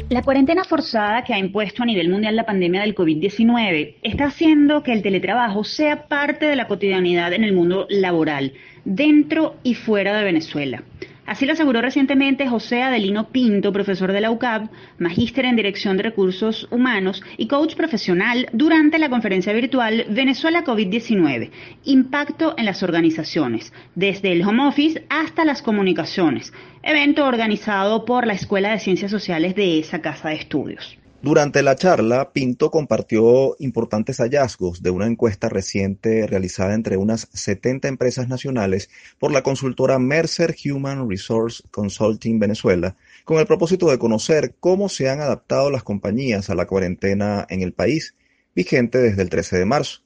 [0.10, 4.84] La cuarentena forzada que ha impuesto a nivel mundial la pandemia del COVID-19 está haciendo
[4.84, 8.54] que el teletrabajo sea parte de la cotidianidad en el mundo laboral,
[8.86, 10.84] dentro y fuera de Venezuela.
[11.26, 16.04] Así lo aseguró recientemente José Adelino Pinto, profesor de la UCAP, magíster en Dirección de
[16.04, 21.50] Recursos Humanos y coach profesional durante la conferencia virtual Venezuela COVID-19,
[21.86, 28.34] Impacto en las Organizaciones, desde el home office hasta las comunicaciones, evento organizado por la
[28.34, 31.00] Escuela de Ciencias Sociales de esa casa de estudios.
[31.26, 37.88] Durante la charla, Pinto compartió importantes hallazgos de una encuesta reciente realizada entre unas 70
[37.88, 44.54] empresas nacionales por la consultora Mercer Human Resource Consulting Venezuela, con el propósito de conocer
[44.60, 48.14] cómo se han adaptado las compañías a la cuarentena en el país
[48.54, 50.05] vigente desde el 13 de marzo.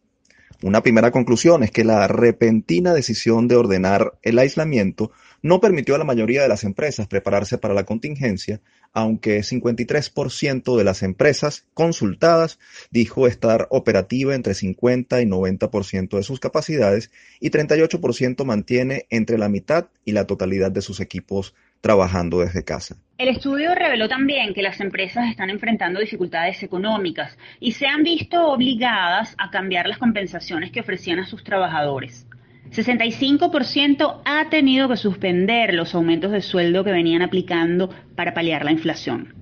[0.61, 5.09] Una primera conclusión es que la repentina decisión de ordenar el aislamiento
[5.41, 8.59] no permitió a la mayoría de las empresas prepararse para la contingencia,
[8.91, 12.59] aunque 53% de las empresas consultadas
[12.91, 19.47] dijo estar operativa entre 50 y 90% de sus capacidades y 38% mantiene entre la
[19.47, 22.97] mitad y la totalidad de sus equipos trabajando desde casa.
[23.17, 28.47] El estudio reveló también que las empresas están enfrentando dificultades económicas y se han visto
[28.47, 32.25] obligadas a cambiar las compensaciones que ofrecían a sus trabajadores.
[32.71, 38.71] 65% ha tenido que suspender los aumentos de sueldo que venían aplicando para paliar la
[38.71, 39.33] inflación.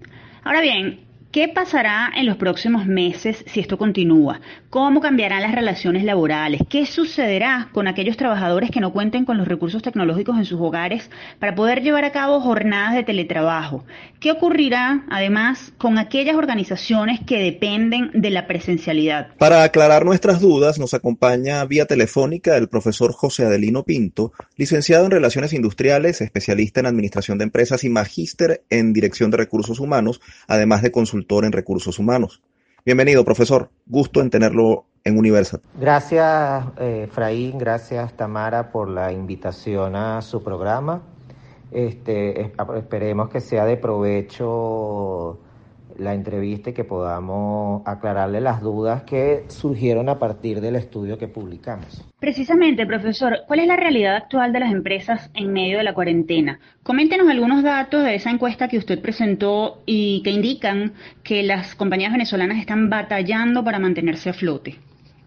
[0.44, 1.07] Ahora bien,
[1.38, 4.42] ¿Qué pasará en los próximos meses si esto continúa?
[4.72, 6.62] ¿Cómo cambiarán las relaciones laborales?
[6.68, 11.12] ¿Qué sucederá con aquellos trabajadores que no cuenten con los recursos tecnológicos en sus hogares
[11.38, 13.86] para poder llevar a cabo jornadas de teletrabajo?
[14.20, 19.28] ¿Qué ocurrirá además con aquellas organizaciones que dependen de la presencialidad?
[19.38, 25.12] Para aclarar nuestras dudas nos acompaña vía telefónica el profesor José Adelino Pinto, licenciado en
[25.12, 30.82] Relaciones Industriales, especialista en Administración de Empresas y magíster en Dirección de Recursos Humanos, además
[30.82, 32.42] de consultor en recursos humanos.
[32.86, 33.70] Bienvenido, profesor.
[33.86, 35.62] Gusto en tenerlo en Universal.
[35.80, 37.58] Gracias, eh, Fraín.
[37.58, 41.02] Gracias, Tamara, por la invitación a su programa.
[41.72, 45.40] Este, esperemos que sea de provecho
[46.00, 51.28] la entrevista y que podamos aclararle las dudas que surgieron a partir del estudio que
[51.28, 52.04] publicamos.
[52.20, 56.60] Precisamente, profesor, ¿cuál es la realidad actual de las empresas en medio de la cuarentena?
[56.84, 62.12] Coméntenos algunos datos de esa encuesta que usted presentó y que indican que las compañías
[62.12, 64.76] venezolanas están batallando para mantenerse a flote.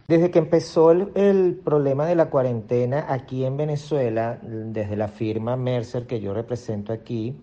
[0.09, 5.57] Desde que empezó el, el, problema de la cuarentena aquí en Venezuela, desde la firma
[5.57, 7.37] Mercer que yo represento aquí,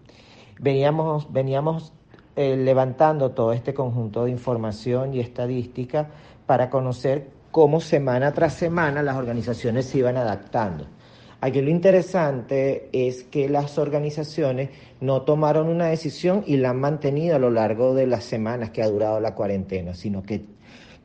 [0.60, 1.94] veníamos, veníamos
[2.38, 6.08] eh, levantando todo este conjunto de información y estadística
[6.46, 10.86] para conocer cómo semana tras semana las organizaciones se iban adaptando.
[11.42, 14.70] Aquí lo interesante es que las organizaciones
[15.02, 18.84] no tomaron una decisión y la han mantenido a lo largo de las semanas que
[18.84, 20.46] ha durado la cuarentena, sino que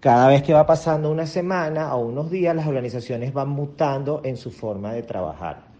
[0.00, 4.36] cada vez que va pasando una semana o unos días, las organizaciones van mutando en
[4.36, 5.71] su forma de trabajar.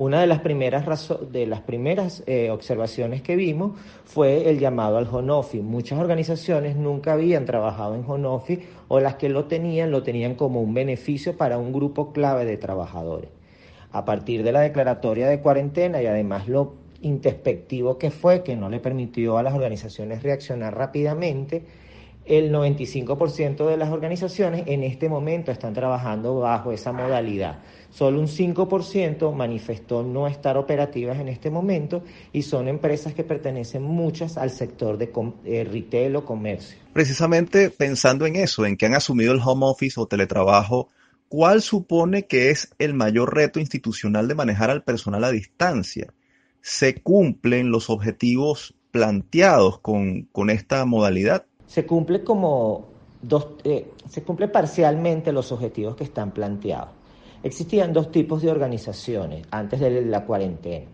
[0.00, 5.06] Una de las primeras, de las primeras eh, observaciones que vimos fue el llamado al
[5.06, 10.36] home Muchas organizaciones nunca habían trabajado en home o las que lo tenían lo tenían
[10.36, 13.28] como un beneficio para un grupo clave de trabajadores.
[13.92, 18.70] A partir de la declaratoria de cuarentena y además lo introspectivo que fue, que no
[18.70, 21.62] le permitió a las organizaciones reaccionar rápidamente,
[22.30, 27.58] el 95% de las organizaciones en este momento están trabajando bajo esa modalidad.
[27.90, 33.82] Solo un 5% manifestó no estar operativas en este momento y son empresas que pertenecen
[33.82, 35.10] muchas al sector de
[35.44, 36.78] eh, retail o comercio.
[36.92, 40.88] Precisamente pensando en eso, en que han asumido el home office o teletrabajo,
[41.28, 46.14] ¿cuál supone que es el mayor reto institucional de manejar al personal a distancia?
[46.60, 51.46] ¿Se cumplen los objetivos planteados con, con esta modalidad?
[51.70, 52.86] Se cumple como
[53.22, 56.88] dos, eh, se cumple parcialmente los objetivos que están planteados.
[57.44, 60.86] Existían dos tipos de organizaciones antes de la cuarentena.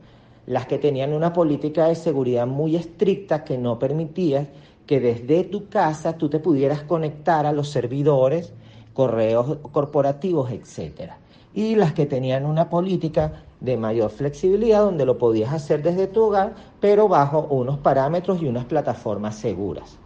[0.44, 4.50] Las que tenían una política de seguridad muy estricta que no permitía
[4.84, 8.52] que desde tu casa tú te pudieras conectar a los servidores,
[8.92, 11.12] correos corporativos, etc.
[11.54, 16.24] Y las que tenían una política de mayor flexibilidad donde lo podías hacer desde tu
[16.24, 19.98] hogar, pero bajo unos parámetros y unas plataformas seguras.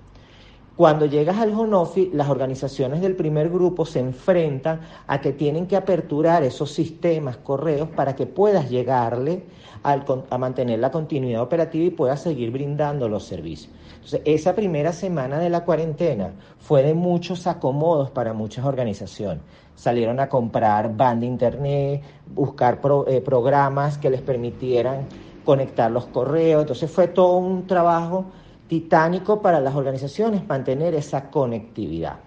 [0.76, 5.76] Cuando llegas al Honofi, las organizaciones del primer grupo se enfrentan a que tienen que
[5.76, 9.42] aperturar esos sistemas, correos, para que puedas llegarle
[9.82, 13.72] a mantener la continuidad operativa y puedas seguir brindando los servicios.
[13.94, 19.42] Entonces, esa primera semana de la cuarentena fue de muchos acomodos para muchas organizaciones.
[19.74, 22.02] Salieron a comprar banda internet,
[22.34, 25.06] buscar eh, programas que les permitieran
[25.44, 26.62] conectar los correos.
[26.62, 28.26] Entonces, fue todo un trabajo
[28.70, 32.20] titánico para las organizaciones mantener esa conectividad.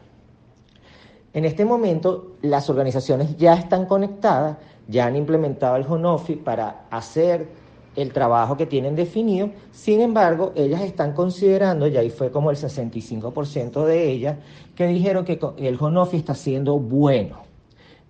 [1.31, 4.57] En este momento, las organizaciones ya están conectadas,
[4.89, 7.47] ya han implementado el Honofi para hacer
[7.95, 12.57] el trabajo que tienen definido, sin embargo, ellas están considerando, y ahí fue como el
[12.57, 14.37] 65% de ellas,
[14.75, 17.37] que dijeron que el Honofi está siendo bueno,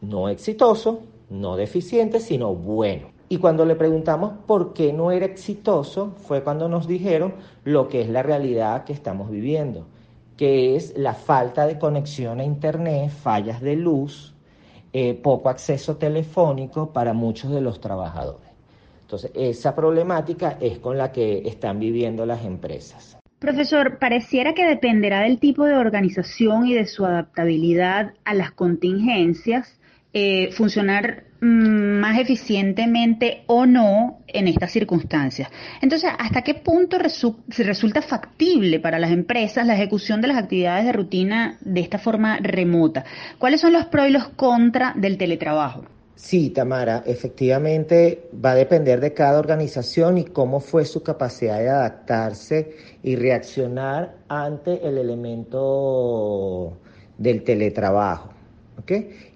[0.01, 3.12] no exitoso, no deficiente, sino bueno.
[3.30, 8.01] Y cuando le preguntamos por qué no era exitoso, fue cuando nos dijeron lo que
[8.01, 9.88] es la realidad que estamos viviendo,
[10.38, 14.34] que es la falta de conexión a Internet, fallas de luz,
[14.91, 18.49] eh, poco acceso telefónico para muchos de los trabajadores.
[19.01, 23.17] Entonces, esa problemática es con la que están viviendo las empresas.
[23.39, 29.80] Profesor, pareciera que dependerá del tipo de organización y de su adaptabilidad a las contingencias
[30.13, 35.50] eh, funcionar más eficientemente o no en estas circunstancias.
[35.82, 40.94] Entonces, ¿hasta qué punto resulta factible para las empresas la ejecución de las actividades de
[40.94, 43.04] rutina de esta forma remota?
[43.39, 45.86] ¿Cuáles son los pros y los contras del teletrabajo?
[46.16, 51.70] Sí, Tamara, efectivamente va a depender de cada organización y cómo fue su capacidad de
[51.70, 56.78] adaptarse y reaccionar ante el elemento
[57.18, 58.32] del teletrabajo.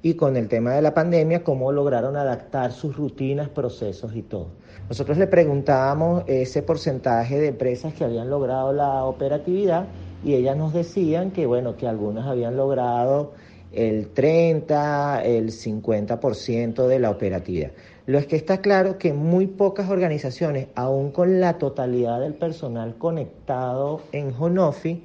[0.01, 4.47] Y con el tema de la pandemia, cómo lograron adaptar sus rutinas, procesos y todo.
[4.89, 9.87] Nosotros le preguntábamos ese porcentaje de empresas que habían logrado la operatividad
[10.23, 13.33] y ellas nos decían que, bueno, que algunas habían logrado
[13.71, 17.71] el 30, el 50% de la operatividad.
[18.05, 22.97] Lo es que está claro que muy pocas organizaciones, aún con la totalidad del personal
[22.97, 25.03] conectado en Honofi,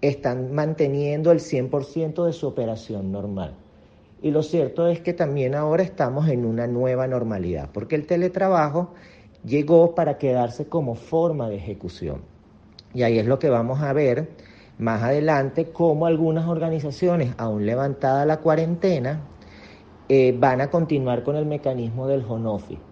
[0.00, 3.54] están manteniendo el 100% de su operación normal.
[4.22, 8.92] Y lo cierto es que también ahora estamos en una nueva normalidad, porque el teletrabajo
[9.44, 12.22] llegó para quedarse como forma de ejecución.
[12.92, 14.30] Y ahí es lo que vamos a ver
[14.78, 19.22] más adelante, cómo algunas organizaciones, aún levantada la cuarentena,
[20.08, 22.90] eh, van a continuar con el mecanismo del home office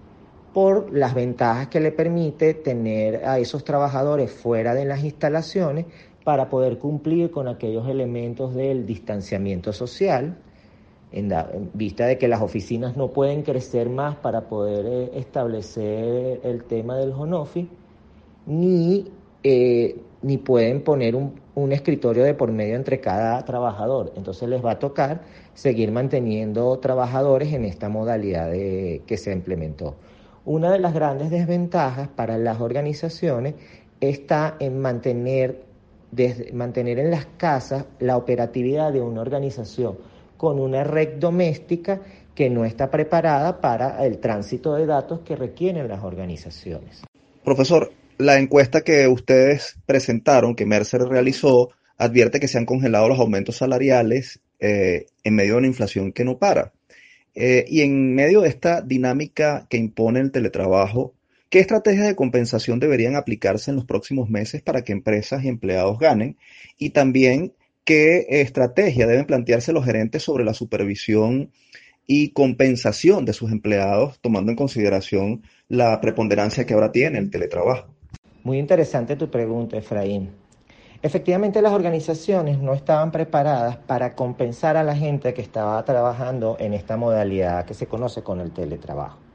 [0.52, 5.86] por las ventajas que le permite tener a esos trabajadores fuera de las instalaciones
[6.24, 10.38] para poder cumplir con aquellos elementos del distanciamiento social,
[11.12, 11.32] en,
[11.74, 16.96] vista de que las oficinas no pueden crecer más para poder eh, establecer el tema
[16.96, 17.68] del home office,
[18.46, 19.10] ni,
[19.42, 24.12] eh, ni pueden poner un, un, escritorio de por medio entre cada trabajador.
[24.16, 25.22] Entonces les va a tocar
[25.54, 29.96] seguir manteniendo trabajadores en esta modalidad de, que se implementó.
[30.44, 33.54] Una de las grandes desventajas para las organizaciones
[34.00, 35.62] está en mantener,
[36.10, 39.96] desde, mantener en las casas la operatividad de una organización
[40.38, 42.00] con una red doméstica
[42.34, 47.02] que no está preparada para el tránsito de datos que requieren las organizaciones.
[47.44, 53.18] Profesor, la encuesta que ustedes presentaron, que Mercer realizó, advierte que se han congelado los
[53.18, 56.72] aumentos salariales eh, en medio de una inflación que no para.
[57.34, 61.14] Eh, y en medio de esta dinámica que impone el teletrabajo,
[61.50, 65.98] ¿qué estrategias de compensación deberían aplicarse en los próximos meses para que empresas y empleados
[65.98, 66.36] ganen?
[66.78, 67.52] Y también
[67.88, 71.52] ¿Qué estrategia deben plantearse los gerentes sobre la supervisión
[72.06, 77.94] y compensación de sus empleados, tomando en consideración la preponderancia que ahora tiene el teletrabajo?
[78.44, 80.32] Muy interesante tu pregunta, Efraín.
[81.00, 86.74] Efectivamente, las organizaciones no estaban preparadas para compensar a la gente que estaba trabajando en
[86.74, 89.27] esta modalidad que se conoce con el teletrabajo.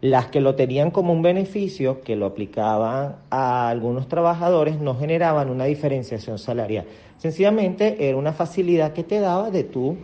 [0.00, 5.50] Las que lo tenían como un beneficio, que lo aplicaban a algunos trabajadores, no generaban
[5.50, 6.84] una diferenciación salarial.
[7.16, 9.96] Sencillamente era una facilidad que te daba de tú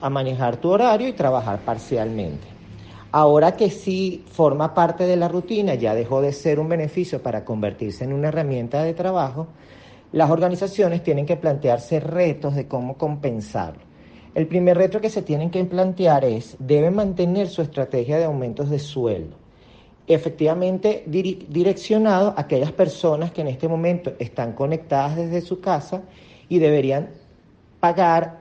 [0.00, 2.46] a manejar tu horario y trabajar parcialmente.
[3.10, 7.44] Ahora que sí forma parte de la rutina, ya dejó de ser un beneficio para
[7.44, 9.48] convertirse en una herramienta de trabajo,
[10.12, 13.82] las organizaciones tienen que plantearse retos de cómo compensarlo.
[14.34, 18.70] El primer reto que se tienen que plantear es, deben mantener su estrategia de aumentos
[18.70, 19.41] de sueldo
[20.06, 26.02] efectivamente direccionado a aquellas personas que en este momento están conectadas desde su casa
[26.48, 27.10] y deberían
[27.80, 28.40] pagar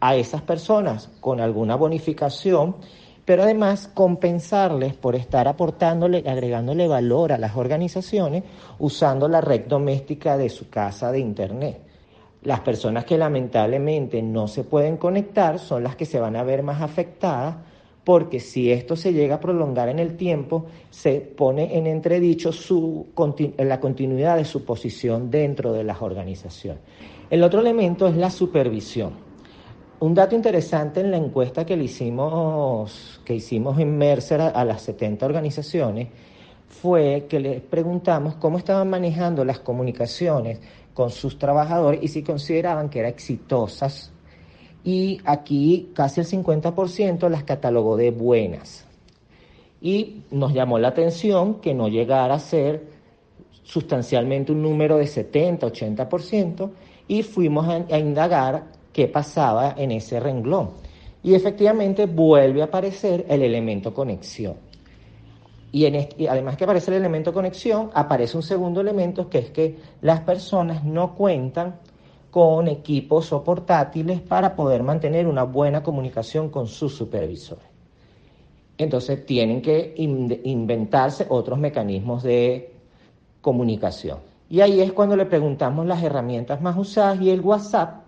[0.00, 2.76] a esas personas con alguna bonificación,
[3.24, 8.44] pero además compensarles por estar aportándole, agregándole valor a las organizaciones
[8.78, 11.80] usando la red doméstica de su casa de Internet.
[12.42, 16.62] Las personas que lamentablemente no se pueden conectar son las que se van a ver
[16.62, 17.56] más afectadas
[18.04, 23.06] porque si esto se llega a prolongar en el tiempo, se pone en entredicho su,
[23.58, 26.82] la continuidad de su posición dentro de las organizaciones.
[27.30, 29.12] El otro elemento es la supervisión.
[30.00, 34.64] Un dato interesante en la encuesta que, le hicimos, que hicimos en Mercer a, a
[34.64, 36.08] las 70 organizaciones
[36.68, 40.60] fue que les preguntamos cómo estaban manejando las comunicaciones
[40.92, 44.13] con sus trabajadores y si consideraban que eran exitosas
[44.84, 48.86] y aquí casi el 50% las catalogó de buenas.
[49.80, 52.94] Y nos llamó la atención que no llegara a ser
[53.62, 56.70] sustancialmente un número de 70, 80%
[57.08, 60.70] y fuimos a, indagar qué pasaba en ese renglón.
[61.22, 64.56] Y efectivamente vuelve a aparecer el elemento conexión.
[65.72, 69.50] Y, en y, además que aparece el elemento conexión, aparece un segundo elemento que es
[69.50, 71.76] que las personas no cuentan
[72.34, 77.62] con equipos o portátiles para poder mantener una buena comunicación con sus supervisores.
[78.76, 82.72] Entonces tienen que inventarse otros mecanismos de
[83.40, 84.18] comunicación.
[84.50, 88.02] Y ahí es cuando le preguntamos las herramientas más usadas y el WhatsApp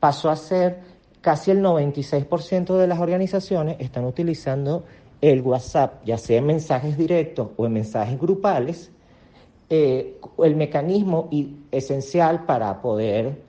[0.00, 0.80] pasó a ser
[1.20, 4.84] casi el 96% de las organizaciones están utilizando
[5.20, 8.90] el WhatsApp, ya sea en mensajes directos o en mensajes grupales,
[9.68, 11.28] eh, el mecanismo
[11.70, 13.46] esencial para poder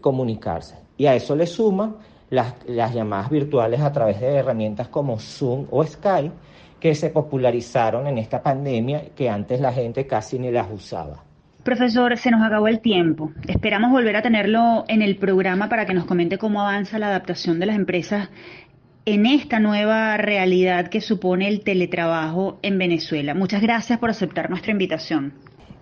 [0.00, 0.76] comunicarse.
[0.96, 1.96] Y a eso le suma
[2.30, 6.32] las, las llamadas virtuales a través de herramientas como Zoom o Skype,
[6.80, 11.22] que se popularizaron en esta pandemia que antes la gente casi ni las usaba.
[11.62, 13.32] Profesor, se nos acabó el tiempo.
[13.48, 17.58] Esperamos volver a tenerlo en el programa para que nos comente cómo avanza la adaptación
[17.58, 18.28] de las empresas
[19.04, 23.34] en esta nueva realidad que supone el teletrabajo en Venezuela.
[23.34, 25.32] Muchas gracias por aceptar nuestra invitación.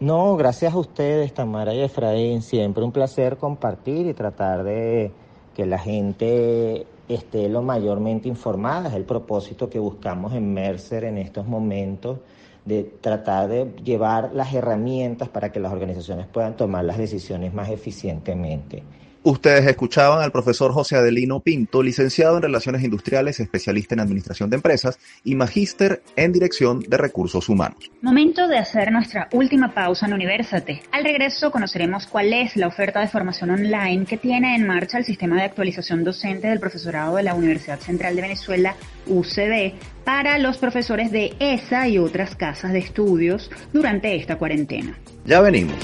[0.01, 2.43] No, gracias a ustedes, Tamara y Efraín.
[2.43, 5.13] Siempre un placer compartir y tratar de
[5.55, 8.89] que la gente esté lo mayormente informada.
[8.89, 12.19] Es el propósito que buscamos en Mercer en estos momentos
[12.65, 17.71] de tratar de llevar las herramientas para que las organizaciones puedan tomar las decisiones más
[17.71, 18.83] eficientemente.
[19.27, 24.57] Ustedes escuchaban al profesor José Adelino Pinto, licenciado en Relaciones Industriales, especialista en Administración de
[24.57, 27.91] Empresas y magíster en Dirección de Recursos Humanos.
[28.03, 30.83] Momento de hacer nuestra última pausa en Universate.
[30.93, 35.07] Al regreso conoceremos cuál es la oferta de formación online que tiene en marcha el
[35.07, 39.73] sistema de actualización docente del profesorado de la Universidad Central de Venezuela, UCB,
[40.05, 44.99] para los profesores de ESA y otras casas de estudios durante esta cuarentena.
[45.25, 45.79] Ya venimos.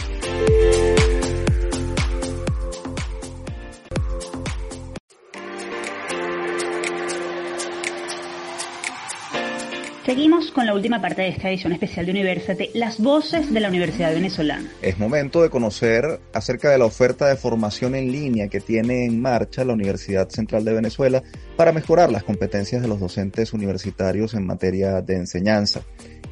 [10.11, 13.69] Seguimos con la última parte de esta edición especial de Universate, las voces de la
[13.69, 14.69] Universidad Venezolana.
[14.83, 19.23] Es momento de conocer acerca de la oferta de formación en línea que tiene en
[19.23, 21.23] marcha la Universidad Central de Venezuela
[21.57, 25.83] para mejorar las competencias de los docentes universitarios en materia de enseñanza.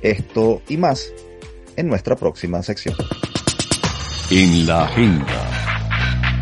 [0.02, 1.12] Esto y más
[1.76, 2.96] en nuestra próxima sección.
[4.32, 5.67] En la agenda.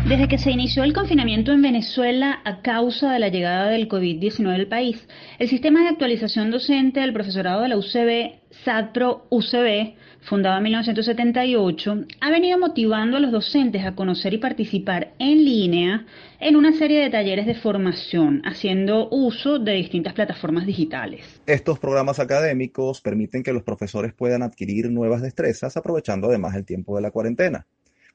[0.07, 4.55] Desde que se inició el confinamiento en Venezuela a causa de la llegada del COVID-19
[4.55, 5.05] al país,
[5.37, 12.31] el sistema de actualización docente del profesorado de la UCB, SATPRO-UCB, fundado en 1978, ha
[12.31, 16.05] venido motivando a los docentes a conocer y participar en línea
[16.39, 21.41] en una serie de talleres de formación, haciendo uso de distintas plataformas digitales.
[21.45, 26.95] Estos programas académicos permiten que los profesores puedan adquirir nuevas destrezas aprovechando además el tiempo
[26.95, 27.67] de la cuarentena.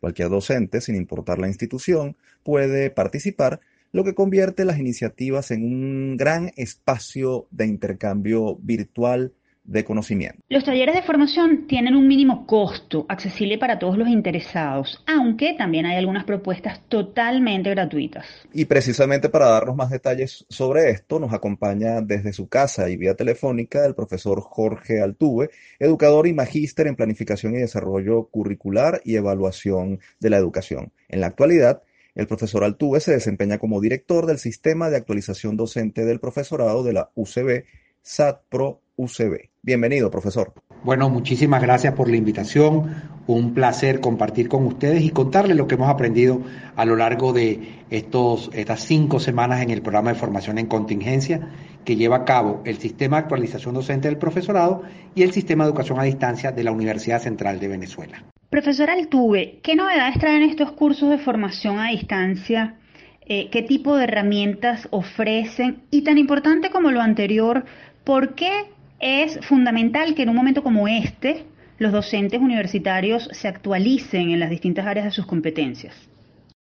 [0.03, 3.61] Cualquier docente, sin importar la institución, puede participar,
[3.93, 9.33] lo que convierte las iniciativas en un gran espacio de intercambio virtual
[9.65, 10.39] de conocimiento.
[10.49, 15.87] Los talleres de formación tienen un mínimo costo accesible para todos los interesados, aunque también
[15.87, 18.27] hay algunas propuestas totalmente gratuitas.
[18.53, 23.15] Y precisamente para darnos más detalles sobre esto, nos acompaña desde su casa y vía
[23.15, 30.01] telefónica el profesor Jorge Altuve, educador y magíster en planificación y desarrollo curricular y evaluación
[30.21, 30.93] de la educación.
[31.09, 31.83] En la actualidad,
[32.15, 36.93] el profesor Altuve se desempeña como director del Sistema de Actualización Docente del Profesorado de
[36.93, 37.65] la UCB,
[38.03, 39.51] SATPRO UCB.
[39.63, 40.53] Bienvenido, profesor.
[40.85, 43.13] Bueno, muchísimas gracias por la invitación.
[43.29, 46.43] Un placer compartir con ustedes y contarles lo que hemos aprendido
[46.75, 51.49] a lo largo de estos, estas cinco semanas en el programa de formación en contingencia
[51.85, 54.83] que lleva a cabo el Sistema de Actualización Docente del Profesorado
[55.15, 58.25] y el Sistema de Educación a Distancia de la Universidad Central de Venezuela.
[58.51, 62.77] Profesor Altuve, ¿qué novedades traen estos cursos de formación a distancia?
[63.25, 65.85] Eh, ¿Qué tipo de herramientas ofrecen?
[65.91, 67.65] Y tan importante como lo anterior,
[68.05, 71.45] ¿por qué es fundamental que en un momento como este
[71.79, 75.95] los docentes universitarios se actualicen en las distintas áreas de sus competencias?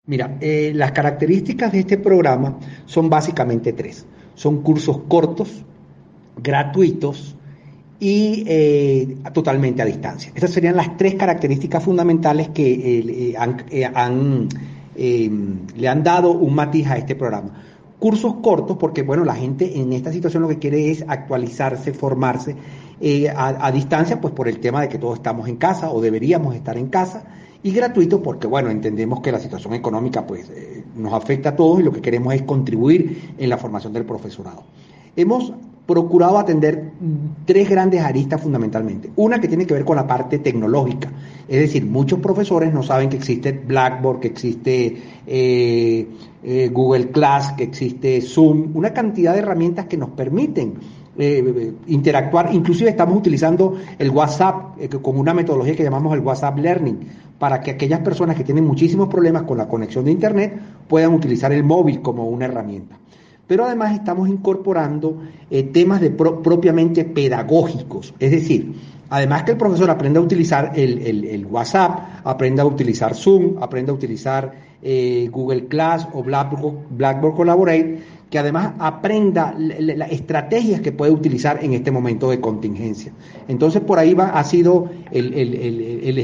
[0.05, 4.05] Mira, eh, las características de este programa son básicamente tres.
[4.33, 5.63] Son cursos cortos,
[6.37, 7.35] gratuitos
[7.99, 10.31] y eh, totalmente a distancia.
[10.33, 13.35] Estas serían las tres características fundamentales que eh,
[15.75, 17.70] le han dado un matiz a este programa
[18.01, 22.55] cursos cortos, porque bueno, la gente en esta situación lo que quiere es actualizarse, formarse
[22.99, 26.55] eh, a, distancia, pues por el tema de que todos estamos en casa o deberíamos
[26.55, 27.23] estar en casa,
[27.61, 31.79] y gratuito porque bueno, entendemos que la situación económica pues eh, nos afecta a todos
[31.79, 34.63] y lo que queremos es contribuir en la formación del profesorado.
[35.15, 35.53] Hemos
[35.85, 36.91] procurado atender
[37.45, 39.09] tres grandes aristas fundamentalmente.
[39.15, 41.11] Una que tiene que ver con la parte tecnológica,
[41.47, 46.07] es decir, muchos profesores no saben que existe Blackboard, que existe eh,
[46.43, 50.75] eh, Google Class, que existe Zoom, una cantidad de herramientas que nos permiten
[51.17, 52.53] eh, interactuar.
[52.53, 56.99] Inclusive estamos utilizando el WhatsApp como una metodología que llamamos el WhatsApp Learning,
[57.37, 60.53] para que aquellas personas que tienen muchísimos problemas con la conexión de Internet
[60.87, 62.97] puedan utilizar el móvil como una herramienta
[63.51, 68.73] pero además estamos incorporando eh, temas de propiamente pedagógicos, es decir,
[69.09, 73.95] Además que el profesor aprenda a utilizar el, WhatsApp, aprenda a utilizar Zoom, aprenda a
[73.95, 77.99] utilizar eh, Google Class o Blackboard, Collaborate,
[78.29, 83.11] que además aprenda las estrategias que puede utilizar en este momento de contingencia.
[83.49, 86.21] Entonces por ahí va, ha sido el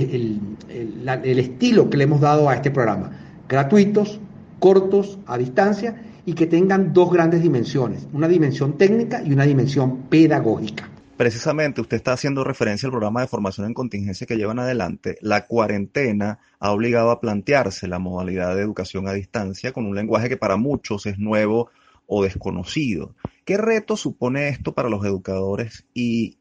[1.40, 3.12] estilo que le hemos dado a este programa.
[3.50, 4.18] Gratuitos,
[4.60, 10.04] cortos, a distancia y que tengan dos grandes dimensiones, una dimensión técnica y una dimensión
[10.10, 15.18] pedagógica precisamente usted está haciendo referencia al programa de formación en contingencia que llevan adelante,
[15.22, 20.30] la cuarentena ha obligado a plantearse la modalidad de educación a distancia con un lenguaje
[20.30, 21.70] que para muchos es nuevo
[22.06, 23.16] o desconocido.
[23.44, 26.38] ¿Qué reto supone esto para los educadores y,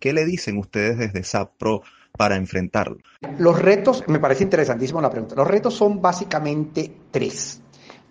[0.00, 1.82] qué le dicen ustedes desde SAPRO
[2.16, 2.98] para enfrentarlo?
[3.38, 7.60] Los retos, me parece interesantísimo la pregunta, los retos son básicamente tres.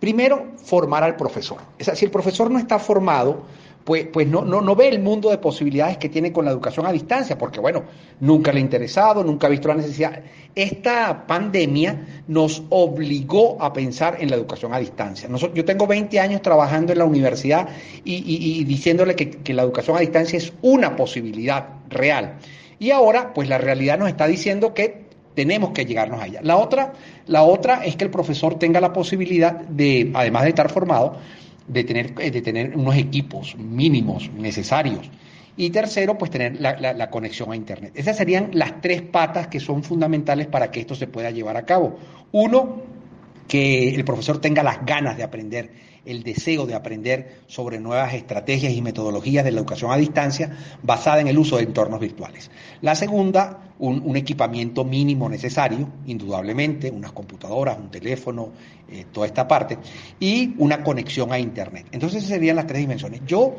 [0.04, 1.60] Primero, formar al profesor.
[1.80, 3.44] Es decir, si el profesor no está formado,
[3.86, 6.86] pues, pues no, no, no ve el mundo de posibilidades que tiene con la educación
[6.86, 7.84] a distancia, porque bueno,
[8.20, 10.20] nunca le ha interesado, nunca ha visto la necesidad.
[10.54, 15.30] Esta pandemia nos obligó a pensar en la educación a distancia.
[15.54, 17.70] yo tengo 20 años trabajando en la universidad
[18.04, 22.40] y, diciéndole que, que la educación a distancia es una posibilidad real.
[22.78, 25.03] Y ahora, pues la realidad nos está diciendo que
[25.34, 26.40] tenemos que llegarnos allá.
[26.44, 26.94] La otra,
[27.28, 31.18] la otra es que el profesor tenga la posibilidad de, además de estar formado,
[31.68, 35.10] de tener, eh, de tener unos equipos mínimos necesarios.
[35.56, 37.94] Y tercero, pues tener la, conexión a Internet.
[37.96, 41.64] Esas serían las tres patas que son fundamentales para que esto se pueda llevar a
[41.64, 42.00] cabo.
[42.32, 42.82] Uno,
[43.48, 45.70] que el profesor tenga las ganas de aprender,
[46.06, 51.22] el deseo de aprender sobre nuevas estrategias y metodologías de la educación a distancia basada
[51.22, 52.52] en el uso de entornos virtuales.
[52.82, 58.50] La segunda, un, equipamiento mínimo necesario, indudablemente, unas computadoras, un teléfono,
[58.90, 59.78] eh, toda esta parte,
[60.20, 61.88] y una conexión a Internet.
[61.92, 63.22] Entonces, esas serían las tres dimensiones.
[63.26, 63.56] Yo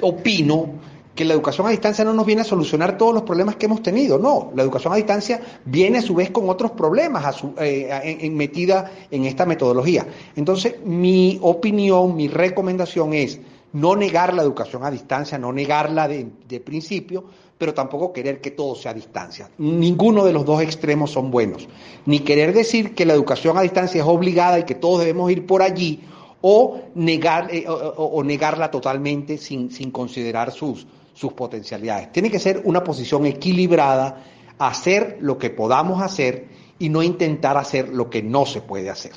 [0.00, 0.70] opino
[1.14, 3.82] que la educación a distancia no nos viene a solucionar todos los problemas que hemos
[3.82, 8.90] tenido, no, la educación a distancia viene a su vez con otros problemas eh, metida
[9.10, 10.06] en esta metodología.
[10.36, 13.40] Entonces, mi opinión, mi recomendación es
[13.72, 17.24] no negar la educación a distancia, no negarla de, principio,
[17.56, 19.50] pero tampoco querer que todo sea a distancia.
[19.58, 21.68] Ninguno de los dos extremos son buenos.
[22.06, 25.46] Ni querer decir que la educación a distancia es obligada y que todos debemos ir
[25.46, 26.00] por allí,
[26.42, 32.12] o, negar, eh, o, negarla totalmente sin, sin considerar sus, sus potencialidades.
[32.12, 34.24] Tiene que ser una posición equilibrada,
[34.58, 36.46] hacer lo que podamos hacer
[36.78, 39.12] y no intentar hacer lo que no se puede hacer.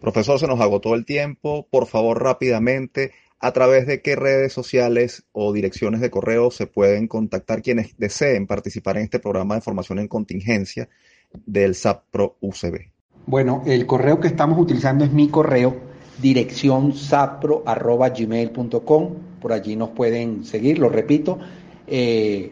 [0.00, 1.66] Profesor, se nos agotó el tiempo.
[1.70, 7.08] Por favor, rápidamente, ¿a través de qué redes sociales o direcciones de correo se pueden
[7.08, 10.88] contactar quienes deseen participar en este programa de formación en contingencia
[11.32, 12.90] del SAPRO UCB?
[13.26, 15.76] Bueno, el correo que estamos utilizando es mi correo,
[16.20, 19.14] dirección sapro.gmail.com
[19.46, 21.38] por allí nos pueden seguir, lo repito,
[21.86, 22.50] eh,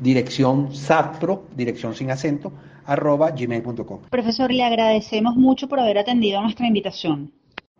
[0.00, 2.52] dirección SAPRO, dirección sin acento,
[2.84, 4.00] arroba gmail.com.
[4.10, 7.30] Profesor, le agradecemos mucho por haber atendido a nuestra invitación.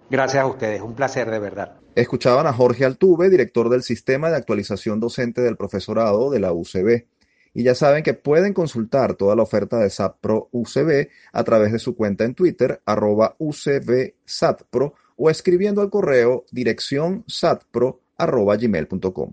[0.09, 1.73] Gracias a ustedes, un placer de verdad.
[1.97, 7.07] Escuchaban a Jorge Altuve, director del Sistema de Actualización Docente del Profesorado de la UCB.
[7.55, 11.81] Y ya saben que pueden consultar toda la oferta de SATPRO UCB a través de
[11.81, 19.33] su cuenta en Twitter, arroba UCB SATPRO, o escribiendo al correo dirección satpro gmail.com.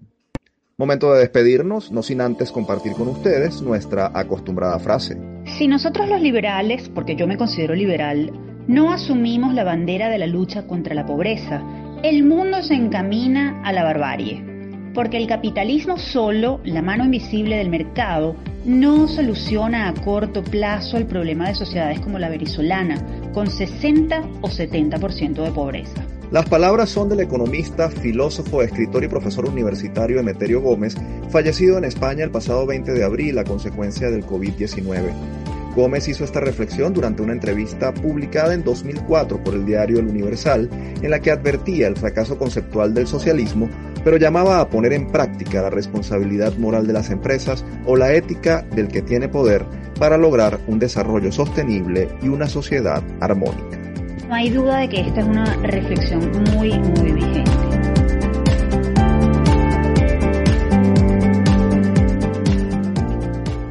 [0.78, 5.18] Momento de despedirnos, no sin antes compartir con ustedes nuestra acostumbrada frase.
[5.58, 8.32] Si nosotros los liberales, porque yo me considero liberal,
[8.68, 11.62] no asumimos la bandera de la lucha contra la pobreza,
[12.02, 14.42] el mundo se encamina a la barbarie.
[14.94, 21.08] Porque el capitalismo solo, la mano invisible del mercado, no soluciona a corto plazo el
[21.08, 26.06] problema de sociedades como la venezolana, con 60 o 70% de pobreza.
[26.32, 30.96] Las palabras son del economista, filósofo, escritor y profesor universitario Emeterio Gómez,
[31.32, 35.12] fallecido en España el pasado 20 de abril a consecuencia del COVID-19.
[35.76, 40.70] Gómez hizo esta reflexión durante una entrevista publicada en 2004 por el diario El Universal,
[41.02, 43.68] en la que advertía el fracaso conceptual del socialismo,
[44.04, 48.62] pero llamaba a poner en práctica la responsabilidad moral de las empresas o la ética
[48.76, 49.66] del que tiene poder
[49.98, 53.79] para lograr un desarrollo sostenible y una sociedad armónica.
[54.30, 57.50] No hay duda de que esta es una reflexión muy, muy vigente.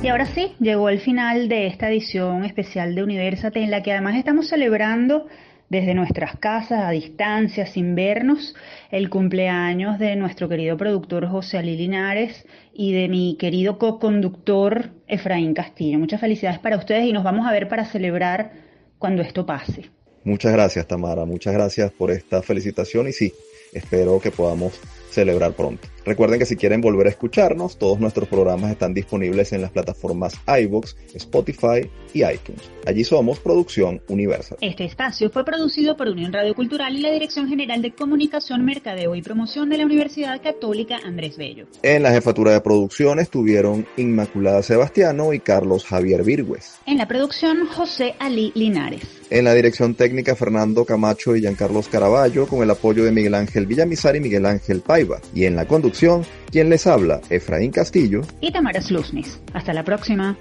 [0.02, 3.92] Y ahora sí, llegó el final de esta edición especial de Universate en la que
[3.92, 5.28] además estamos celebrando
[5.68, 8.56] desde nuestras casas a distancia, sin vernos,
[8.90, 12.44] el cumpleaños de nuestro querido productor José Ali Linares
[12.74, 16.00] y de mi querido co-conductor Efraín Castillo.
[16.00, 18.50] Muchas felicidades para ustedes y nos vamos a ver para celebrar
[18.98, 19.90] cuando esto pase.
[20.28, 21.24] Muchas gracias, Tamara.
[21.24, 23.32] Muchas gracias por esta felicitación y sí,
[23.72, 24.78] espero que podamos
[25.10, 25.88] celebrar pronto.
[26.04, 30.34] Recuerden que si quieren volver a escucharnos, todos nuestros programas están disponibles en las plataformas
[30.46, 32.60] iVoox, Spotify y iTunes.
[32.86, 34.58] Allí somos Producción Universal.
[34.60, 39.14] Este espacio fue producido por Unión Radio Cultural y la Dirección General de Comunicación, Mercadeo
[39.14, 41.66] y Promoción de la Universidad Católica Andrés Bello.
[41.82, 46.76] En la jefatura de producción estuvieron Inmaculada Sebastiano y Carlos Javier Virgües.
[46.84, 49.17] En la producción, José Ali Linares.
[49.30, 53.66] En la dirección técnica, Fernando Camacho y Giancarlos Caraballo, con el apoyo de Miguel Ángel
[53.66, 55.20] Villamizar y Miguel Ángel Paiva.
[55.34, 59.38] Y en la conducción, quien les habla, Efraín Castillo y Tamara Slusnis.
[59.52, 60.38] Hasta la próxima.